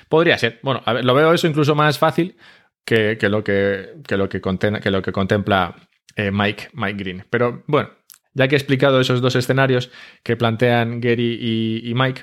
Podría 0.09 0.37
ser, 0.37 0.61
bueno, 0.63 0.83
a 0.85 0.93
ver, 0.93 1.05
lo 1.05 1.15
veo 1.15 1.33
eso 1.33 1.47
incluso 1.47 1.75
más 1.75 1.99
fácil 1.99 2.37
que, 2.85 3.17
lo, 3.23 3.43
que, 3.43 3.95
lo, 4.11 4.29
que, 4.29 4.41
que 4.83 4.91
lo 4.91 5.03
que 5.03 5.13
contempla 5.13 5.77
eh, 6.17 6.31
Mike, 6.31 6.69
Mike 6.75 6.99
Green. 6.99 7.25
Pero 7.31 7.65
bueno, 7.67 7.91
ya 8.35 8.49
que 8.49 8.57
he 8.57 8.59
explicado 8.59 9.01
esos 9.01 9.23
dos 9.23 9.35
escenarios 9.35 9.91
que 10.23 10.37
plantean 10.37 11.01
Gary 11.01 11.39
y, 11.41 11.89
y 11.89 11.95
Mike, 11.95 12.23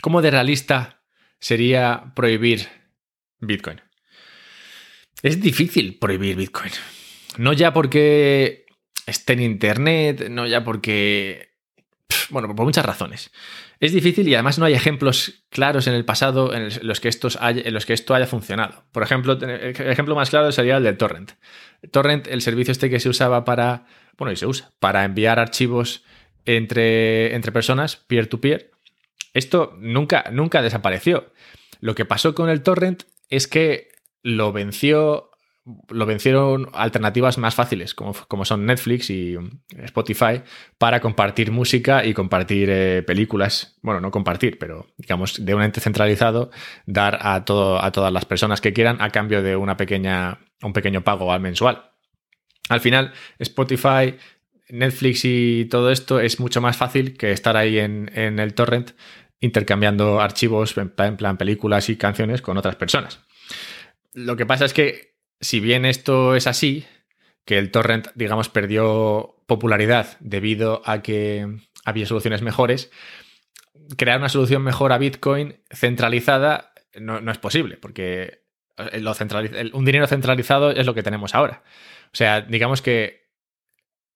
¿cómo 0.00 0.22
de 0.22 0.30
realista 0.30 1.01
sería 1.42 2.12
prohibir 2.14 2.68
Bitcoin. 3.40 3.80
Es 5.22 5.40
difícil 5.40 5.98
prohibir 5.98 6.36
Bitcoin. 6.36 6.70
No 7.36 7.52
ya 7.52 7.72
porque 7.72 8.64
esté 9.06 9.34
en 9.34 9.42
Internet, 9.42 10.28
no 10.30 10.46
ya 10.46 10.64
porque... 10.64 11.50
Bueno, 12.30 12.54
por 12.54 12.64
muchas 12.64 12.86
razones. 12.86 13.32
Es 13.80 13.92
difícil 13.92 14.28
y 14.28 14.34
además 14.34 14.58
no 14.58 14.66
hay 14.66 14.74
ejemplos 14.74 15.44
claros 15.50 15.88
en 15.88 15.94
el 15.94 16.04
pasado 16.04 16.54
en 16.54 16.70
los 16.86 17.00
que, 17.00 17.08
esto 17.08 18.14
haya 18.14 18.26
funcionado. 18.26 18.84
Por 18.92 19.02
ejemplo, 19.02 19.32
el 19.32 19.74
ejemplo 19.90 20.14
más 20.14 20.30
claro 20.30 20.52
sería 20.52 20.76
el 20.76 20.84
del 20.84 20.96
torrent. 20.96 21.32
Torrent, 21.90 22.28
el 22.28 22.42
servicio 22.42 22.70
este 22.70 22.88
que 22.88 23.00
se 23.00 23.08
usaba 23.08 23.44
para, 23.44 23.86
bueno, 24.16 24.30
y 24.30 24.36
se 24.36 24.46
usa, 24.46 24.70
para 24.78 25.04
enviar 25.04 25.40
archivos 25.40 26.04
entre, 26.44 27.34
entre 27.34 27.50
personas, 27.50 27.96
peer-to-peer, 27.96 28.71
esto 29.34 29.74
nunca, 29.78 30.24
nunca 30.32 30.62
desapareció. 30.62 31.32
Lo 31.80 31.94
que 31.94 32.04
pasó 32.04 32.34
con 32.34 32.48
el 32.48 32.62
torrent 32.62 33.04
es 33.28 33.46
que 33.46 33.88
lo 34.22 34.52
venció. 34.52 35.30
Lo 35.90 36.06
vencieron 36.06 36.70
alternativas 36.72 37.38
más 37.38 37.54
fáciles, 37.54 37.94
como, 37.94 38.14
como 38.26 38.44
son 38.44 38.66
Netflix 38.66 39.10
y 39.10 39.36
Spotify, 39.84 40.42
para 40.76 40.98
compartir 40.98 41.52
música 41.52 42.04
y 42.04 42.14
compartir 42.14 42.68
eh, 42.68 43.04
películas. 43.06 43.78
Bueno, 43.80 44.00
no 44.00 44.10
compartir, 44.10 44.58
pero 44.58 44.88
digamos, 44.96 45.44
de 45.44 45.54
un 45.54 45.62
ente 45.62 45.80
centralizado, 45.80 46.50
dar 46.86 47.20
a, 47.22 47.44
todo, 47.44 47.80
a 47.80 47.92
todas 47.92 48.12
las 48.12 48.24
personas 48.24 48.60
que 48.60 48.72
quieran 48.72 49.00
a 49.00 49.10
cambio 49.10 49.40
de 49.40 49.54
una 49.54 49.76
pequeña, 49.76 50.40
un 50.62 50.72
pequeño 50.72 51.04
pago 51.04 51.32
al 51.32 51.40
mensual. 51.40 51.92
Al 52.68 52.80
final, 52.80 53.12
Spotify, 53.38 54.16
Netflix 54.68 55.24
y 55.24 55.66
todo 55.66 55.92
esto 55.92 56.18
es 56.18 56.40
mucho 56.40 56.60
más 56.60 56.76
fácil 56.76 57.16
que 57.16 57.30
estar 57.30 57.56
ahí 57.56 57.78
en, 57.78 58.10
en 58.14 58.40
el 58.40 58.54
torrent 58.54 58.92
intercambiando 59.42 60.20
archivos 60.20 60.74
en 60.78 60.88
plan 60.88 61.36
películas 61.36 61.90
y 61.90 61.96
canciones 61.96 62.40
con 62.40 62.56
otras 62.56 62.76
personas. 62.76 63.20
Lo 64.14 64.36
que 64.36 64.46
pasa 64.46 64.64
es 64.64 64.72
que 64.72 65.16
si 65.40 65.60
bien 65.60 65.84
esto 65.84 66.34
es 66.36 66.46
así, 66.46 66.86
que 67.44 67.58
el 67.58 67.70
torrent, 67.70 68.08
digamos, 68.14 68.48
perdió 68.48 69.36
popularidad 69.46 70.16
debido 70.20 70.80
a 70.86 71.02
que 71.02 71.46
había 71.84 72.06
soluciones 72.06 72.40
mejores, 72.40 72.90
crear 73.98 74.18
una 74.18 74.28
solución 74.28 74.62
mejor 74.62 74.92
a 74.92 74.98
Bitcoin 74.98 75.56
centralizada 75.70 76.72
no, 77.00 77.18
es 77.30 77.38
posible, 77.38 77.76
porque 77.76 78.42
lo 78.94 79.12
un 79.72 79.84
dinero 79.84 80.06
centralizado 80.06 80.70
es 80.70 80.86
lo 80.86 80.94
que 80.94 81.02
tenemos 81.02 81.34
ahora. 81.34 81.62
O 82.06 82.16
sea, 82.16 82.42
digamos 82.42 82.82
que 82.82 83.21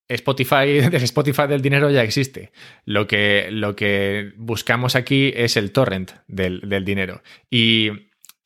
Spotify, 0.08 0.78
el 0.92 0.94
Spotify 0.94 1.46
del 1.48 1.62
dinero 1.62 1.90
ya 1.90 2.02
existe. 2.02 2.52
Lo 2.84 3.06
que, 3.06 3.48
lo 3.50 3.74
que 3.76 4.32
buscamos 4.36 4.96
aquí 4.96 5.32
es 5.34 5.56
el 5.56 5.72
torrent 5.72 6.12
del, 6.28 6.84
dinero. 6.84 7.22
Y 7.50 7.90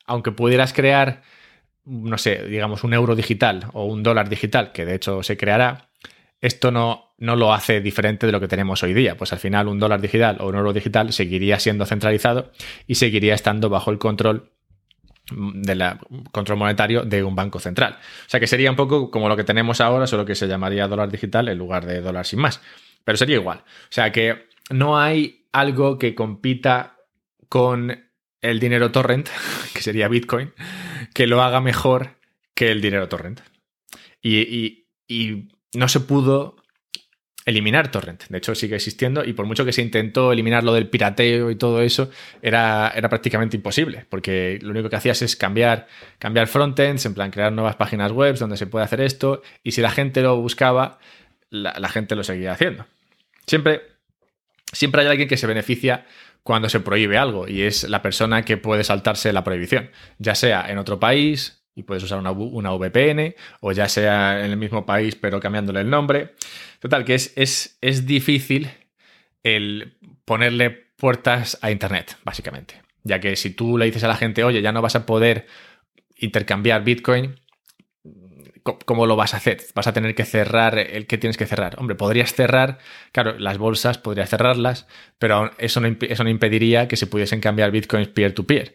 aunque 0.06 0.32
pudieras 0.32 0.72
crear, 0.72 1.22
no 1.84 2.18
sé, 2.18 2.44
digamos 2.46 2.84
un 2.84 2.94
euro 2.94 3.14
digital 3.14 3.66
o 3.72 3.84
un 3.84 4.02
dólar 4.02 4.28
digital, 4.28 4.72
que 4.72 4.84
de 4.84 4.94
hecho 4.94 5.22
se 5.22 5.36
creará, 5.36 5.90
esto 6.40 6.70
no, 6.70 7.14
no 7.18 7.36
lo 7.36 7.52
hace 7.52 7.80
diferente 7.80 8.26
de 8.26 8.32
lo 8.32 8.40
que 8.40 8.48
tenemos 8.48 8.82
hoy 8.82 8.94
día. 8.94 9.16
Pues 9.16 9.32
al 9.32 9.38
final 9.38 9.68
un 9.68 9.78
dólar 9.78 10.00
digital 10.00 10.38
o 10.40 10.48
un 10.48 10.56
euro 10.56 10.72
digital 10.72 11.12
seguiría 11.12 11.60
siendo 11.60 11.84
centralizado 11.84 12.52
y 12.86 12.94
seguiría 12.94 13.34
estando 13.34 13.68
bajo 13.68 13.90
el 13.90 13.98
control 13.98 14.50
del 15.30 15.82
control 16.32 16.58
monetario 16.58 17.02
de 17.02 17.22
un 17.22 17.34
banco 17.34 17.58
central. 17.58 17.98
O 18.26 18.28
sea 18.28 18.40
que 18.40 18.46
sería 18.46 18.70
un 18.70 18.76
poco 18.76 19.10
como 19.10 19.28
lo 19.28 19.36
que 19.36 19.44
tenemos 19.44 19.80
ahora, 19.80 20.06
solo 20.06 20.24
que 20.24 20.34
se 20.34 20.48
llamaría 20.48 20.88
dólar 20.88 21.10
digital 21.10 21.48
en 21.48 21.58
lugar 21.58 21.86
de 21.86 22.00
dólar 22.00 22.26
sin 22.26 22.40
más. 22.40 22.60
Pero 23.04 23.16
sería 23.16 23.36
igual. 23.36 23.58
O 23.58 23.92
sea 23.92 24.12
que 24.12 24.48
no 24.70 24.98
hay 24.98 25.46
algo 25.52 25.98
que 25.98 26.14
compita 26.14 26.96
con 27.48 28.10
el 28.40 28.60
dinero 28.60 28.90
torrent, 28.92 29.28
que 29.74 29.82
sería 29.82 30.08
Bitcoin, 30.08 30.52
que 31.14 31.26
lo 31.26 31.42
haga 31.42 31.60
mejor 31.60 32.16
que 32.54 32.70
el 32.70 32.80
dinero 32.80 33.08
torrent. 33.08 33.40
y 34.22 34.86
no 35.74 35.88
se 35.88 36.00
pudo 36.00 36.59
eliminar 37.50 37.90
torrent. 37.90 38.24
De 38.28 38.38
hecho, 38.38 38.54
sigue 38.54 38.76
existiendo 38.76 39.24
y 39.24 39.32
por 39.32 39.46
mucho 39.46 39.64
que 39.64 39.72
se 39.72 39.82
intentó 39.82 40.32
eliminar 40.32 40.64
lo 40.64 40.72
del 40.72 40.88
pirateo 40.88 41.50
y 41.50 41.56
todo 41.56 41.82
eso, 41.82 42.10
era, 42.42 42.92
era 42.94 43.08
prácticamente 43.08 43.56
imposible, 43.56 44.06
porque 44.08 44.58
lo 44.62 44.70
único 44.70 44.88
que 44.88 44.96
hacías 44.96 45.20
es 45.22 45.36
cambiar, 45.36 45.86
cambiar 46.18 46.46
frontends, 46.46 47.04
en 47.06 47.14
plan 47.14 47.30
crear 47.30 47.52
nuevas 47.52 47.76
páginas 47.76 48.12
web 48.12 48.36
donde 48.38 48.56
se 48.56 48.66
puede 48.66 48.84
hacer 48.84 49.00
esto, 49.00 49.42
y 49.62 49.72
si 49.72 49.82
la 49.82 49.90
gente 49.90 50.22
lo 50.22 50.40
buscaba, 50.40 50.98
la, 51.50 51.88
gente 51.88 52.16
lo 52.16 52.24
seguía 52.24 52.52
haciendo. 52.52 52.86
Siempre, 53.46 53.82
siempre 54.72 55.02
hay 55.02 55.08
alguien 55.08 55.28
que 55.28 55.36
se 55.36 55.46
beneficia 55.46 56.06
cuando 56.42 56.68
se 56.68 56.80
prohíbe 56.80 57.18
algo, 57.18 57.48
y 57.48 57.62
es 57.62 57.88
la 57.88 58.02
persona 58.02 58.44
que 58.44 58.56
puede 58.56 58.84
saltarse 58.84 59.32
la 59.32 59.44
prohibición, 59.44 59.90
ya 60.18 60.34
sea 60.34 60.70
en 60.70 60.78
otro 60.78 60.98
país, 60.98 61.59
y 61.74 61.82
puedes 61.82 62.02
usar 62.02 62.18
una, 62.18 62.32
una, 62.32 62.72
VPN, 62.72 63.34
o 63.60 63.72
ya 63.72 63.88
sea 63.88 64.44
en 64.44 64.50
el 64.50 64.56
mismo 64.56 64.84
país 64.84 65.16
pero 65.16 65.40
cambiándole 65.40 65.80
el 65.80 65.90
nombre. 65.90 66.34
Total, 66.80 67.04
que 67.04 67.14
es, 67.14 67.32
es, 67.36 67.78
es 67.80 68.06
difícil 68.06 68.70
el 69.42 69.96
ponerle 70.24 70.70
puertas 70.70 71.58
a 71.62 71.70
Internet, 71.70 72.16
básicamente. 72.24 72.82
Ya 73.02 73.20
que 73.20 73.36
si 73.36 73.50
tú 73.50 73.78
le 73.78 73.86
dices 73.86 74.04
a 74.04 74.08
la 74.08 74.16
gente, 74.16 74.44
oye, 74.44 74.62
ya 74.62 74.72
no 74.72 74.82
vas 74.82 74.96
a 74.96 75.06
poder 75.06 75.46
intercambiar 76.16 76.84
Bitcoin, 76.84 77.36
¿cómo 78.62 79.06
lo 79.06 79.16
vas 79.16 79.34
a 79.34 79.38
hacer? 79.38 79.62
Vas 79.74 79.86
a 79.86 79.92
tener 79.92 80.14
que 80.14 80.24
cerrar 80.24 80.78
el 80.78 81.06
que 81.06 81.18
tienes 81.18 81.36
que 81.36 81.46
cerrar. 81.46 81.76
Hombre, 81.78 81.96
podrías 81.96 82.34
cerrar, 82.34 82.78
claro, 83.12 83.38
las 83.38 83.58
bolsas, 83.58 83.98
podrías 83.98 84.28
cerrarlas, 84.28 84.86
pero 85.18 85.50
eso 85.58 85.80
no, 85.80 85.88
eso 85.88 86.24
no 86.24 86.30
impediría 86.30 86.88
que 86.88 86.96
se 86.96 87.06
pudiesen 87.06 87.40
cambiar 87.40 87.70
bitcoins 87.70 88.08
peer-to-peer. 88.08 88.74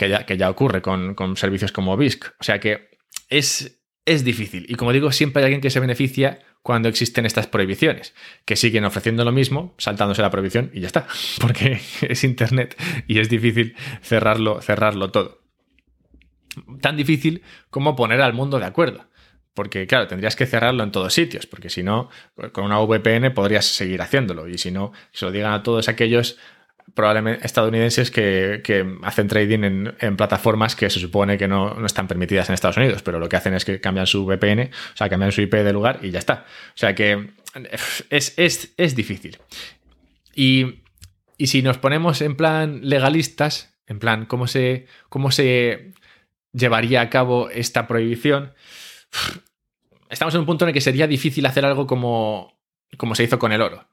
Que, 0.00 0.08
ya, 0.08 0.24
que 0.24 0.38
ya, 0.38 0.48
ocurre 0.48 0.80
con, 0.80 1.14
con, 1.14 1.36
servicios 1.36 1.72
como 1.72 1.94
BISC. 1.94 2.24
O 2.40 2.42
sea 2.42 2.58
que 2.58 2.88
es, 3.28 3.82
es 4.06 4.24
difícil. 4.24 4.64
Y 4.66 4.76
como 4.76 4.94
digo, 4.94 5.12
siempre 5.12 5.42
hay 5.42 5.44
alguien 5.44 5.60
que 5.60 5.68
se 5.68 5.78
beneficia 5.78 6.38
cuando 6.62 6.88
existen 6.88 7.26
estas 7.26 7.46
prohibiciones, 7.46 8.14
que 8.46 8.56
siguen 8.56 8.86
ofreciendo 8.86 9.26
lo 9.26 9.32
mismo, 9.32 9.74
saltándose 9.76 10.22
la 10.22 10.30
prohibición 10.30 10.70
y 10.72 10.80
ya 10.80 10.86
está, 10.86 11.06
porque 11.40 11.82
es 12.00 12.24
Internet 12.24 12.80
y 13.06 13.18
es 13.18 13.28
difícil 13.28 13.76
cerrarlo, 14.00 14.62
cerrarlo 14.62 15.10
todo. 15.10 15.42
Tan 16.80 16.96
difícil 16.96 17.42
como 17.68 17.94
poner 17.94 18.22
al 18.22 18.32
mundo 18.32 18.58
de 18.58 18.64
acuerdo, 18.64 19.06
porque 19.52 19.86
claro, 19.86 20.06
tendrías 20.06 20.34
que 20.34 20.46
cerrarlo 20.46 20.82
en 20.82 20.92
todos 20.92 21.12
sitios, 21.12 21.44
porque 21.44 21.68
si 21.68 21.82
no, 21.82 22.08
con 22.52 22.64
una 22.64 22.78
VPN 22.80 23.34
podrías 23.34 23.66
seguir 23.66 24.00
haciéndolo. 24.00 24.48
Y 24.48 24.56
si 24.56 24.70
no, 24.70 24.92
se 25.12 25.26
lo 25.26 25.30
digan 25.30 25.52
a 25.52 25.62
todos 25.62 25.90
aquellos 25.90 26.38
probablemente 26.94 27.46
estadounidenses 27.46 28.10
que, 28.10 28.98
hacen 29.02 29.28
trading 29.28 29.92
en, 29.98 30.16
plataformas 30.16 30.76
que 30.76 30.90
se 30.90 31.00
supone 31.00 31.38
que 31.38 31.48
no, 31.48 31.84
están 31.84 32.08
permitidas 32.08 32.48
en 32.48 32.54
Estados 32.54 32.76
Unidos, 32.76 33.02
pero 33.02 33.18
lo 33.18 33.28
que 33.28 33.36
hacen 33.36 33.54
es 33.54 33.64
que 33.64 33.80
cambian 33.80 34.06
su 34.06 34.24
VPN, 34.26 34.70
o 34.92 34.96
sea, 34.96 35.08
cambian 35.08 35.32
su 35.32 35.40
IP 35.40 35.54
de 35.54 35.72
lugar 35.72 36.00
y 36.02 36.10
ya 36.10 36.18
está. 36.18 36.44
O 36.74 36.78
sea 36.78 36.94
que 36.94 37.30
es, 38.10 38.34
es 38.38 38.96
difícil. 38.96 39.38
Y, 40.34 40.82
y, 41.36 41.48
si 41.48 41.62
nos 41.62 41.78
ponemos 41.78 42.22
en 42.22 42.36
plan 42.36 42.80
legalistas, 42.82 43.74
en 43.86 43.98
plan 43.98 44.26
cómo 44.26 44.46
se, 44.46 44.86
cómo 45.08 45.30
se 45.30 45.92
llevaría 46.52 47.00
a 47.00 47.10
cabo 47.10 47.50
esta 47.50 47.86
prohibición, 47.86 48.52
estamos 50.08 50.34
en 50.34 50.40
un 50.40 50.46
punto 50.46 50.64
en 50.64 50.70
el 50.70 50.74
que 50.74 50.80
sería 50.80 51.06
difícil 51.06 51.44
hacer 51.46 51.64
algo 51.64 51.86
como, 51.86 52.58
como 52.96 53.14
se 53.14 53.24
hizo 53.24 53.38
con 53.38 53.52
el 53.52 53.62
oro. 53.62 53.89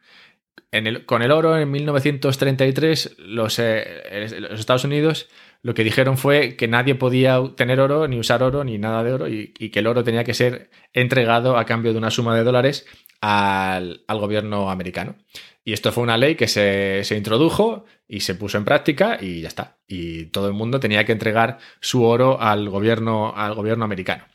Con 1.06 1.22
el 1.22 1.32
oro 1.32 1.58
en 1.58 1.72
1933 1.72 3.06
eh, 3.08 3.16
los, 3.20 3.60
Estados 3.60 4.84
Unidos 4.84 5.28
lo 5.62 5.74
que 5.74 5.84
dijeron 5.84 6.18
fue 6.18 6.56
que 6.56 6.68
nadie 6.68 6.96
podía 6.96 7.42
tener 7.56 7.80
oro, 7.80 8.08
ni 8.08 8.20
usar 8.20 8.44
oro, 8.44 8.64
ni 8.64 8.78
nada 8.78 9.04
de 9.04 9.14
oro, 9.14 9.28
y, 9.28 9.52
que 9.54 9.80
el 9.80 9.88
oro 9.88 10.04
tenía 10.04 10.24
que 10.24 10.34
ser 10.34 10.70
entregado 10.94 11.58
a 11.58 11.66
cambio 11.66 11.94
de 11.94 11.98
una 11.98 12.12
suma 12.12 12.36
de 12.36 12.44
dólares 12.44 12.86
al, 13.22 14.04
gobierno 14.08 14.70
americano. 14.70 15.16
Y 15.66 15.74
esto 15.74 15.92
fue 15.92 16.04
una 16.04 16.18
ley 16.18 16.36
que 16.36 16.48
se, 16.48 17.04
se, 17.04 17.18
introdujo 17.18 17.86
y 18.08 18.22
se 18.22 18.36
puso 18.36 18.58
en 18.58 18.66
práctica 18.66 19.18
y 19.20 19.42
ya 19.42 19.48
está. 19.48 19.78
Y 19.88 20.26
todo 20.28 20.48
el 20.48 20.54
mundo 20.54 20.80
tenía 20.80 21.06
que 21.06 21.12
entregar 21.12 21.58
su 21.82 22.04
oro 22.04 22.40
al 22.40 22.70
gobierno, 22.70 23.34
al 23.36 23.54
gobierno 23.54 23.84
americano. 23.84 24.26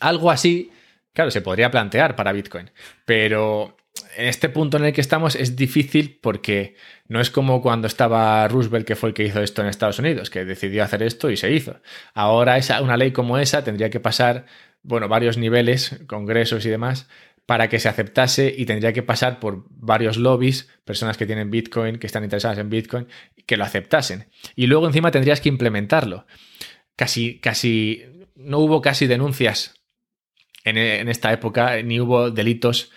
Algo 0.00 0.30
así, 0.30 0.72
claro, 1.14 1.30
se 1.30 1.40
podría 1.40 1.70
plantear 1.70 2.16
para 2.16 2.32
Bitcoin, 2.32 2.70
pero 3.06 3.76
en 4.16 4.26
este 4.26 4.48
punto 4.48 4.76
en 4.76 4.84
el 4.84 4.92
que 4.92 5.00
estamos 5.00 5.34
es 5.34 5.56
difícil 5.56 6.18
porque 6.20 6.76
no 7.08 7.20
es 7.20 7.30
como 7.30 7.62
cuando 7.62 7.86
estaba 7.86 8.46
Roosevelt, 8.48 8.86
que 8.86 8.96
fue 8.96 9.10
el 9.10 9.14
que 9.14 9.24
hizo 9.24 9.42
esto 9.42 9.62
en 9.62 9.68
Estados 9.68 9.98
Unidos, 9.98 10.30
que 10.30 10.44
decidió 10.44 10.84
hacer 10.84 11.02
esto 11.02 11.30
y 11.30 11.36
se 11.36 11.52
hizo. 11.52 11.80
Ahora 12.14 12.56
esa, 12.56 12.82
una 12.82 12.96
ley 12.96 13.12
como 13.12 13.38
esa 13.38 13.64
tendría 13.64 13.90
que 13.90 14.00
pasar, 14.00 14.46
bueno, 14.82 15.08
varios 15.08 15.38
niveles, 15.38 16.00
congresos 16.06 16.64
y 16.66 16.70
demás, 16.70 17.08
para 17.46 17.68
que 17.68 17.80
se 17.80 17.88
aceptase 17.88 18.54
y 18.56 18.66
tendría 18.66 18.92
que 18.92 19.02
pasar 19.02 19.40
por 19.40 19.64
varios 19.68 20.16
lobbies, 20.16 20.68
personas 20.84 21.16
que 21.16 21.26
tienen 21.26 21.50
Bitcoin, 21.50 21.98
que 21.98 22.06
están 22.06 22.24
interesadas 22.24 22.58
en 22.58 22.70
Bitcoin, 22.70 23.08
que 23.46 23.56
lo 23.56 23.64
aceptasen. 23.64 24.28
Y 24.54 24.66
luego 24.66 24.86
encima 24.86 25.10
tendrías 25.10 25.40
que 25.40 25.48
implementarlo. 25.48 26.26
Casi, 26.96 27.40
casi, 27.40 28.04
no 28.36 28.58
hubo 28.58 28.80
casi 28.80 29.06
denuncias 29.06 29.82
en, 30.64 31.08
esta 31.08 31.32
época 31.32 31.82
ni 31.82 32.00
hubo 32.00 32.30
delitos 32.30 32.92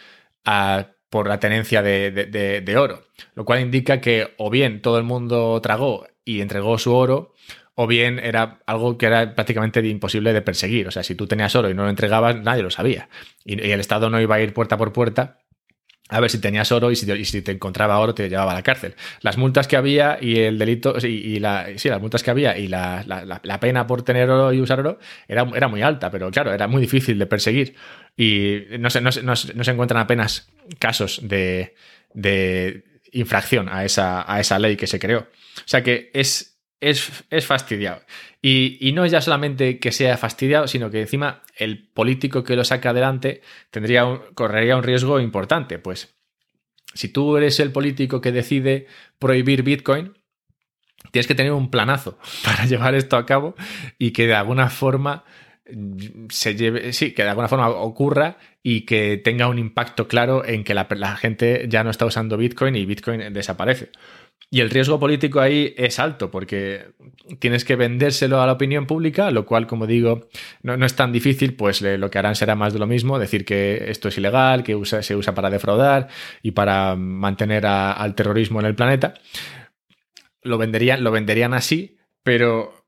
por 1.10 1.28
la 1.28 1.40
tenencia 1.40 1.82
de, 1.82 2.76
oro, 2.78 3.04
lo 3.36 3.46
cual 3.46 3.62
indica 3.62 4.02
que 4.02 4.34
o 4.38 4.50
bien 4.50 4.82
todo 4.82 4.98
el 4.98 5.04
mundo 5.04 5.60
tragó 5.62 6.08
y 6.24 6.42
entregó 6.42 6.78
su 6.78 6.94
oro, 6.94 7.34
o 7.74 7.88
bien 7.88 8.20
era 8.20 8.60
algo 8.66 8.98
que 8.98 9.06
era 9.06 9.36
prácticamente 9.36 9.86
imposible 9.86 10.34
de 10.34 10.42
perseguir. 10.42 10.88
O 10.88 10.92
sea, 10.92 11.04
si 11.04 11.16
tú 11.16 11.28
tenías 11.28 11.56
oro 11.56 11.70
y 11.70 11.74
no 11.74 11.84
lo 11.84 11.90
entregabas, 11.90 12.36
nadie 12.38 12.64
lo 12.64 12.72
sabía. 12.72 13.10
y 13.44 13.72
el 13.72 13.80
Estado 13.80 14.10
no 14.10 14.22
iba 14.22 14.36
a 14.36 14.42
ir 14.42 14.54
puerta 14.54 14.78
por 14.78 14.94
puerta 14.94 15.40
a 16.10 16.20
ver 16.20 16.30
si 16.30 16.40
tenías 16.40 16.72
oro 16.72 16.92
y 16.92 16.96
si, 16.96 17.42
te, 17.42 17.52
encontraba 17.52 17.98
oro 18.00 18.14
te 18.14 18.30
llevaba 18.30 18.52
a 18.52 18.56
la 18.56 18.62
cárcel. 18.62 18.96
Las 19.22 19.38
multas 19.38 19.68
que 19.68 19.76
había 19.76 20.20
y 20.22 20.40
el 20.40 20.60
delito, 20.60 20.96
y, 21.02 21.40
la, 21.40 21.68
sí, 21.78 21.90
las 21.90 22.00
multas 22.00 22.22
que 22.22 22.30
había 22.30 22.58
y 22.58 22.68
la, 22.68 23.04
pena 23.60 23.88
por 23.88 24.04
tener 24.04 24.30
oro 24.30 24.54
y 24.54 24.62
usar 24.62 24.80
oro 24.80 25.00
era, 25.28 25.48
era, 25.56 25.68
muy 25.68 25.82
alta, 25.82 26.12
pero 26.12 26.30
claro, 26.30 26.54
era 26.54 26.68
muy 26.68 26.82
difícil 26.82 27.18
de 27.18 27.26
perseguir. 27.26 27.76
Y 28.16 28.62
no 28.80 28.90
se, 28.92 29.02
no, 29.02 29.12
se 29.12 29.72
encuentran 29.72 30.00
apenas 30.00 30.48
casos 30.78 31.22
de, 31.24 31.74
infracción 33.12 33.70
a 33.70 33.84
esa, 33.86 34.32
a 34.32 34.40
esa 34.40 34.60
ley 34.60 34.76
que 34.76 34.88
se 34.88 35.00
creó. 35.00 35.20
O 35.20 35.68
sea 35.68 35.82
que 35.82 36.12
es, 36.14 36.55
es, 36.80 37.46
fastidiado. 37.46 38.02
Y, 38.42 38.92
no 38.94 39.06
es 39.06 39.12
ya 39.12 39.22
solamente 39.22 39.80
que 39.80 39.92
sea 39.92 40.18
fastidiado, 40.18 40.68
sino 40.68 40.90
que 40.90 41.02
encima 41.02 41.42
el 41.58 41.88
político 41.88 42.44
que 42.44 42.56
lo 42.56 42.64
saca 42.64 42.92
adelante 42.92 43.42
tendría 43.72 44.22
correría 44.34 44.78
un 44.78 44.84
riesgo 44.84 45.20
importante. 45.20 45.80
Pues 45.80 46.16
si 46.94 47.10
tú 47.10 47.38
eres 47.38 47.60
el 47.60 47.72
político 47.72 48.22
que 48.22 48.32
decide 48.32 48.88
prohibir 49.20 49.64
Bitcoin, 49.64 50.14
tienes 51.12 51.28
que 51.28 51.36
tener 51.36 51.54
un 51.54 51.72
planazo 51.72 52.20
para 52.44 52.66
llevar 52.66 52.96
esto 52.96 53.18
a 53.18 53.26
cabo 53.26 53.56
y 53.98 54.12
que 54.12 54.28
de 54.28 54.36
alguna 54.36 54.70
forma 54.70 55.24
se 56.30 56.56
lleve, 56.56 56.94
sí, 56.94 57.14
que 57.14 57.24
de 57.24 57.30
alguna 57.30 57.48
forma 57.48 57.70
ocurra 57.70 58.38
y 58.62 58.82
que 58.82 59.18
tenga 59.18 59.48
un 59.48 59.58
impacto 59.58 60.08
claro 60.08 60.46
en 60.46 60.64
que 60.64 60.76
la 60.76 61.18
gente 61.18 61.66
ya 61.68 61.84
no 61.84 61.90
está 61.90 62.06
usando 62.06 62.38
Bitcoin 62.38 62.76
y 62.76 62.86
Bitcoin 62.86 63.34
desaparece. 63.34 63.90
Y 64.52 64.62
el 64.62 64.70
riesgo 64.70 65.00
político 65.00 65.42
ahí 65.42 65.74
es 65.76 66.00
alto 66.00 66.32
porque 66.32 66.94
tienes 67.40 67.66
que 67.66 67.76
vendérselo 67.76 68.42
a 68.42 68.46
la 68.46 68.54
opinión 68.54 68.86
pública, 68.86 69.32
lo 69.32 69.46
cual, 69.46 69.68
como 69.68 69.88
digo, 69.88 70.30
no, 70.62 70.86
es 70.86 70.96
tan 70.96 71.12
difícil, 71.12 71.56
pues 71.56 71.82
lo 71.82 72.10
que 72.10 72.20
harán 72.20 72.36
será 72.36 72.56
más 72.56 72.72
de 72.72 72.80
lo 72.80 72.88
mismo, 72.88 73.20
decir 73.20 73.44
que 73.44 73.90
esto 73.90 74.08
es 74.08 74.18
ilegal, 74.18 74.64
que 74.64 74.80
se 74.86 75.16
usa 75.16 75.36
para 75.36 75.50
defraudar 75.50 76.08
y 76.42 76.52
para 76.52 76.96
mantener 76.96 77.66
al 77.66 78.16
terrorismo 78.16 78.60
en 78.60 78.68
el 78.68 78.76
planeta. 78.76 79.16
Lo 80.42 80.58
venderían, 80.58 81.04
lo 81.04 81.12
venderían 81.12 81.54
así, 81.54 81.98
pero 82.24 82.86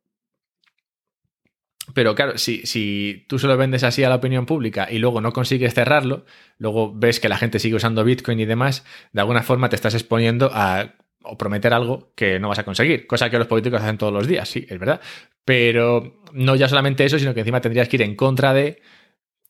pero 1.94 2.16
claro, 2.16 2.38
si, 2.38 2.66
si, 2.66 3.26
tú 3.28 3.40
se 3.40 3.48
lo 3.48 3.58
vendes 3.58 3.84
así 3.84 4.04
a 4.04 4.10
la 4.10 4.16
opinión 4.16 4.46
pública 4.46 4.88
y 4.92 5.00
luego 5.00 5.22
no 5.22 5.34
consigues 5.34 5.74
cerrarlo, 5.74 6.26
luego 6.60 6.94
ves 6.94 7.20
que 7.20 7.30
la 7.30 7.38
gente 7.38 7.60
sigue 7.60 7.76
usando 7.76 8.04
Bitcoin 8.04 8.40
y 8.40 8.46
demás, 8.46 8.86
de 9.14 9.22
alguna 9.22 9.42
forma 9.42 9.70
te 9.70 9.76
estás 9.76 9.96
exponiendo 9.96 10.52
a 10.54 10.96
o 11.28 11.38
prometer 11.38 11.74
algo 11.74 12.12
que 12.16 12.40
no 12.40 12.50
vas 12.50 12.60
a 12.60 12.64
conseguir, 12.64 13.08
cosa 13.08 13.30
que 13.30 13.38
los 13.38 13.48
políticos 13.48 13.82
hacen 13.82 13.98
todos 13.98 14.14
los 14.14 14.28
días, 14.28 14.48
sí, 14.48 14.66
es 14.70 14.80
verdad. 14.80 15.02
Pero 15.46 16.22
no 16.34 16.56
ya 16.56 16.68
solamente 16.68 17.06
eso, 17.06 17.20
sino 17.20 17.34
que 17.34 17.42
encima 17.42 17.62
tendrías 17.62 17.88
que 17.88 17.98
ir 17.98 18.02
en 18.02 18.16
contra 18.16 18.54
de 18.54 18.82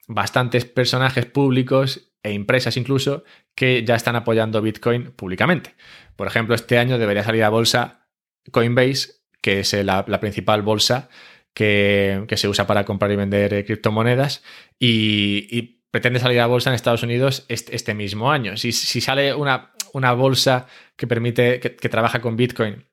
bastantes 0.07 0.65
personajes 0.65 1.25
públicos 1.25 2.11
e 2.23 2.31
empresas 2.31 2.77
incluso 2.77 3.23
que 3.55 3.83
ya 3.83 3.95
están 3.95 4.15
apoyando 4.15 4.61
Bitcoin 4.61 5.11
públicamente. 5.11 5.75
Por 6.15 6.27
ejemplo, 6.27 6.55
este 6.55 6.77
año 6.77 6.97
debería 6.97 7.23
salir 7.23 7.43
a 7.43 7.49
bolsa 7.49 8.07
Coinbase, 8.51 9.21
que 9.41 9.59
es 9.59 9.73
la, 9.73 10.05
principal 10.19 10.61
bolsa 10.61 11.09
que, 11.53 12.25
se 12.35 12.47
usa 12.47 12.67
para 12.67 12.85
comprar 12.85 13.11
y 13.11 13.15
vender 13.15 13.53
eh, 13.53 13.65
criptomonedas, 13.65 14.43
y, 14.79 15.75
pretende 15.89 16.19
salir 16.19 16.41
a 16.41 16.47
bolsa 16.47 16.69
en 16.69 16.75
Estados 16.75 17.01
Unidos 17.01 17.45
este, 17.47 17.75
este 17.75 17.93
mismo 17.93 18.29
año. 18.29 18.57
Si, 18.57 18.71
si 18.71 19.01
sale 19.01 19.33
una, 19.33 19.71
una 19.93 20.13
bolsa 20.13 20.67
que 20.95 21.07
permite, 21.07 21.59
que, 21.59 21.89
trabaja 21.89 22.21
con 22.21 22.35
Bitcoin 22.35 22.85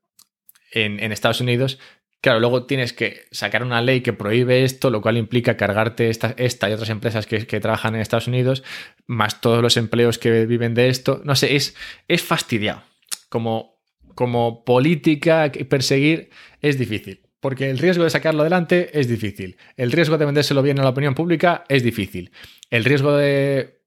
en, 0.73 1.13
Estados 1.13 1.41
Unidos, 1.41 1.79
claro, 2.21 2.41
luego 2.41 2.67
tienes 2.67 2.93
que 2.93 3.27
sacar 3.31 3.63
una 3.63 3.81
ley 3.81 4.01
que 4.01 4.13
prohíbe 4.13 4.65
esto, 4.65 4.91
lo 4.91 5.01
cual 5.01 5.17
implica 5.17 5.57
cargarte 5.57 6.09
esta, 6.11 6.35
y 6.69 6.73
otras 6.73 6.91
empresas 6.91 7.27
que, 7.27 7.61
trabajan 7.61 7.95
en 7.95 8.01
Estados 8.01 8.29
Unidos, 8.29 8.63
más 9.07 9.41
todos 9.41 9.63
los 9.63 9.77
empleos 9.77 10.19
que 10.19 10.47
viven 10.47 10.75
de 10.75 10.89
esto. 10.89 11.21
No 11.25 11.35
sé, 11.35 11.57
es, 11.57 11.75
es 12.09 12.23
fastidiado. 12.23 12.83
Como, 13.29 13.81
como 14.15 14.65
política 14.65 15.51
perseguir 15.69 16.31
es 16.61 16.79
difícil. 16.79 17.21
Porque 17.41 17.69
el 17.69 17.79
riesgo 17.79 18.05
de 18.05 18.11
sacarlo 18.11 18.41
adelante 18.41 18.99
es 18.99 19.07
difícil. 19.07 19.59
El 19.77 19.93
riesgo 19.93 20.17
de 20.17 20.25
vendérselo 20.25 20.63
bien 20.63 20.81
a 20.81 20.83
la 20.83 20.89
opinión 20.89 21.15
pública 21.15 21.65
es 21.69 21.83
difícil. 21.83 22.33
El 22.71 22.85
riesgo 22.85 23.15
de, 23.15 23.81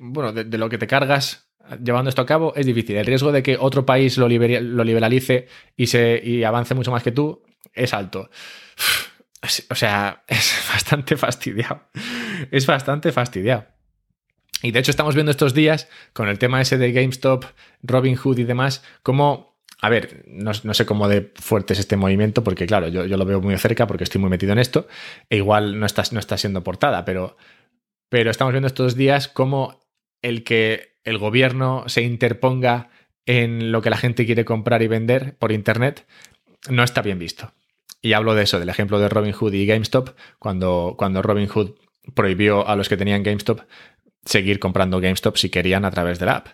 bueno, 0.00 0.32
de 0.32 0.58
lo 0.58 0.68
que 0.68 0.78
te 0.78 0.88
cargas 0.88 1.47
llevando 1.82 2.08
esto 2.08 2.22
a 2.22 2.26
cabo 2.26 2.52
es 2.56 2.66
difícil. 2.66 2.96
El 2.96 3.06
riesgo 3.06 3.32
de 3.32 3.42
que 3.42 3.56
otro 3.58 3.84
país 3.84 4.16
lo, 4.18 4.28
liberalice 4.28 5.48
y, 5.76 6.42
avance 6.42 6.74
mucho 6.74 6.90
más 6.90 7.02
que 7.02 7.12
tú 7.12 7.42
es 7.72 7.94
alto. 7.94 8.30
O 9.70 9.74
sea, 9.74 10.24
es 10.28 10.64
bastante 10.72 11.16
fastidiado. 11.16 11.82
Es 12.50 12.66
bastante 12.66 13.12
fastidiado. 13.12 13.66
Y 14.62 14.72
de 14.72 14.80
hecho 14.80 14.90
estamos 14.90 15.14
viendo 15.14 15.30
estos 15.30 15.54
días, 15.54 15.88
con 16.12 16.28
el 16.28 16.38
tema 16.38 16.60
ese 16.60 16.78
de 16.78 16.92
GameStop, 16.92 17.44
Robinhood 17.82 18.38
y 18.38 18.44
demás, 18.44 18.82
como... 19.02 19.48
A 19.80 19.90
ver, 19.90 20.24
no, 20.26 20.52
sé 20.52 20.86
cómo 20.86 21.06
de 21.06 21.32
fuerte 21.36 21.72
es 21.74 21.78
este 21.78 21.96
movimiento, 21.96 22.42
porque 22.42 22.66
claro, 22.66 22.88
yo, 22.88 23.04
lo 23.04 23.24
veo 23.24 23.40
muy 23.40 23.56
cerca 23.58 23.86
porque 23.86 24.02
estoy 24.02 24.20
muy 24.20 24.28
metido 24.28 24.52
en 24.52 24.58
esto, 24.58 24.88
e 25.30 25.36
igual 25.36 25.78
no 25.78 25.86
está, 25.86 26.02
no 26.10 26.18
está 26.18 26.36
siendo 26.36 26.64
portada, 26.64 27.04
pero, 27.04 27.36
pero 28.08 28.32
estamos 28.32 28.52
viendo 28.52 28.66
estos 28.66 28.96
días 28.96 29.28
como 29.28 29.78
el 30.20 30.42
que 30.42 30.87
el 31.04 31.18
gobierno 31.18 31.84
se 31.86 32.02
interponga 32.02 32.90
en 33.26 33.72
lo 33.72 33.82
que 33.82 33.90
la 33.90 33.96
gente 33.96 34.26
quiere 34.26 34.44
comprar 34.44 34.82
y 34.82 34.86
vender 34.86 35.36
por 35.38 35.52
Internet, 35.52 36.06
no 36.70 36.82
está 36.82 37.02
bien 37.02 37.18
visto. 37.18 37.52
Y 38.00 38.12
hablo 38.12 38.34
de 38.34 38.44
eso, 38.44 38.58
del 38.58 38.68
ejemplo 38.68 38.98
de 38.98 39.08
Robinhood 39.08 39.52
y 39.52 39.66
GameStop, 39.66 40.10
cuando, 40.38 40.94
cuando 40.96 41.20
Robinhood 41.20 41.72
prohibió 42.14 42.66
a 42.66 42.76
los 42.76 42.88
que 42.88 42.96
tenían 42.96 43.22
GameStop 43.22 43.60
seguir 44.24 44.58
comprando 44.58 45.00
GameStop 45.00 45.36
si 45.36 45.50
querían 45.50 45.84
a 45.84 45.90
través 45.90 46.18
de 46.18 46.26
la 46.26 46.36
app. 46.36 46.48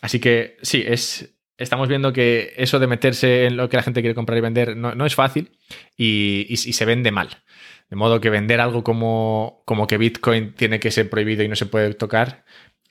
Así 0.00 0.20
que 0.20 0.56
sí, 0.62 0.84
es, 0.86 1.34
estamos 1.56 1.88
viendo 1.88 2.12
que 2.12 2.52
eso 2.56 2.78
de 2.78 2.86
meterse 2.86 3.46
en 3.46 3.56
lo 3.56 3.68
que 3.68 3.76
la 3.76 3.82
gente 3.82 4.00
quiere 4.00 4.14
comprar 4.14 4.38
y 4.38 4.42
vender 4.42 4.76
no, 4.76 5.06
es 5.06 5.14
fácil 5.14 5.52
y, 5.96 6.56
se 6.56 6.84
vende 6.84 7.10
mal. 7.10 7.42
De 7.90 7.96
modo 7.96 8.20
que 8.20 8.30
vender 8.30 8.60
algo 8.60 8.82
como, 8.82 9.62
como 9.66 9.86
que 9.86 9.98
Bitcoin 9.98 10.54
tiene 10.54 10.80
que 10.80 10.90
ser 10.90 11.10
prohibido 11.10 11.42
y 11.42 11.48
no 11.48 11.56
se 11.56 11.66
puede 11.66 11.92
tocar 11.94 12.44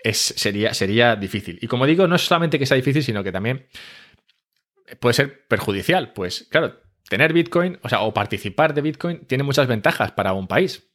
es, 0.04 0.18
sería, 0.18 0.74
sería 0.74 1.16
difícil. 1.16 1.58
Y 1.62 1.68
como 1.68 1.86
digo, 1.86 2.08
no 2.08 2.16
es 2.16 2.22
solamente 2.22 2.60
que 2.60 2.66
sea 2.66 2.78
difícil, 2.78 3.04
sino 3.04 3.24
que 3.24 3.32
también 3.32 3.68
puede 5.00 5.14
ser 5.14 5.48
perjudicial. 5.48 6.14
Pues 6.14 6.48
claro, 6.50 6.82
tener 7.10 7.34
Bitcoin, 7.34 7.80
o 7.82 7.90
sea, 7.90 8.02
o 8.02 8.14
participar 8.14 8.74
de 8.74 8.82
Bitcoin 8.82 9.26
tiene 9.26 9.44
muchas 9.44 9.68
ventajas 9.68 10.12
para 10.12 10.34
un 10.34 10.48
país. 10.48 10.90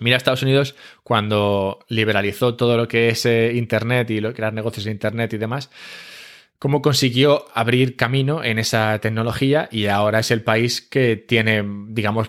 Mira 0.00 0.16
Estados 0.16 0.42
Unidos 0.42 0.76
cuando 1.02 1.84
liberalizó 1.88 2.54
todo 2.54 2.76
lo 2.76 2.86
que 2.86 3.08
es 3.08 3.26
eh, 3.26 3.52
Internet 3.54 4.10
y 4.10 4.20
lo, 4.20 4.32
crear 4.32 4.52
negocios 4.52 4.84
de 4.84 4.92
Internet 4.92 5.32
y 5.32 5.38
demás, 5.38 5.70
cómo 6.58 6.82
consiguió 6.82 7.46
abrir 7.54 7.96
camino 7.96 8.42
en 8.42 8.58
esa 8.58 8.98
tecnología 9.00 9.68
y 9.70 9.86
ahora 9.86 10.20
es 10.20 10.30
el 10.30 10.42
país 10.42 10.80
que 10.80 11.16
tiene, 11.16 11.64
digamos, 11.88 12.28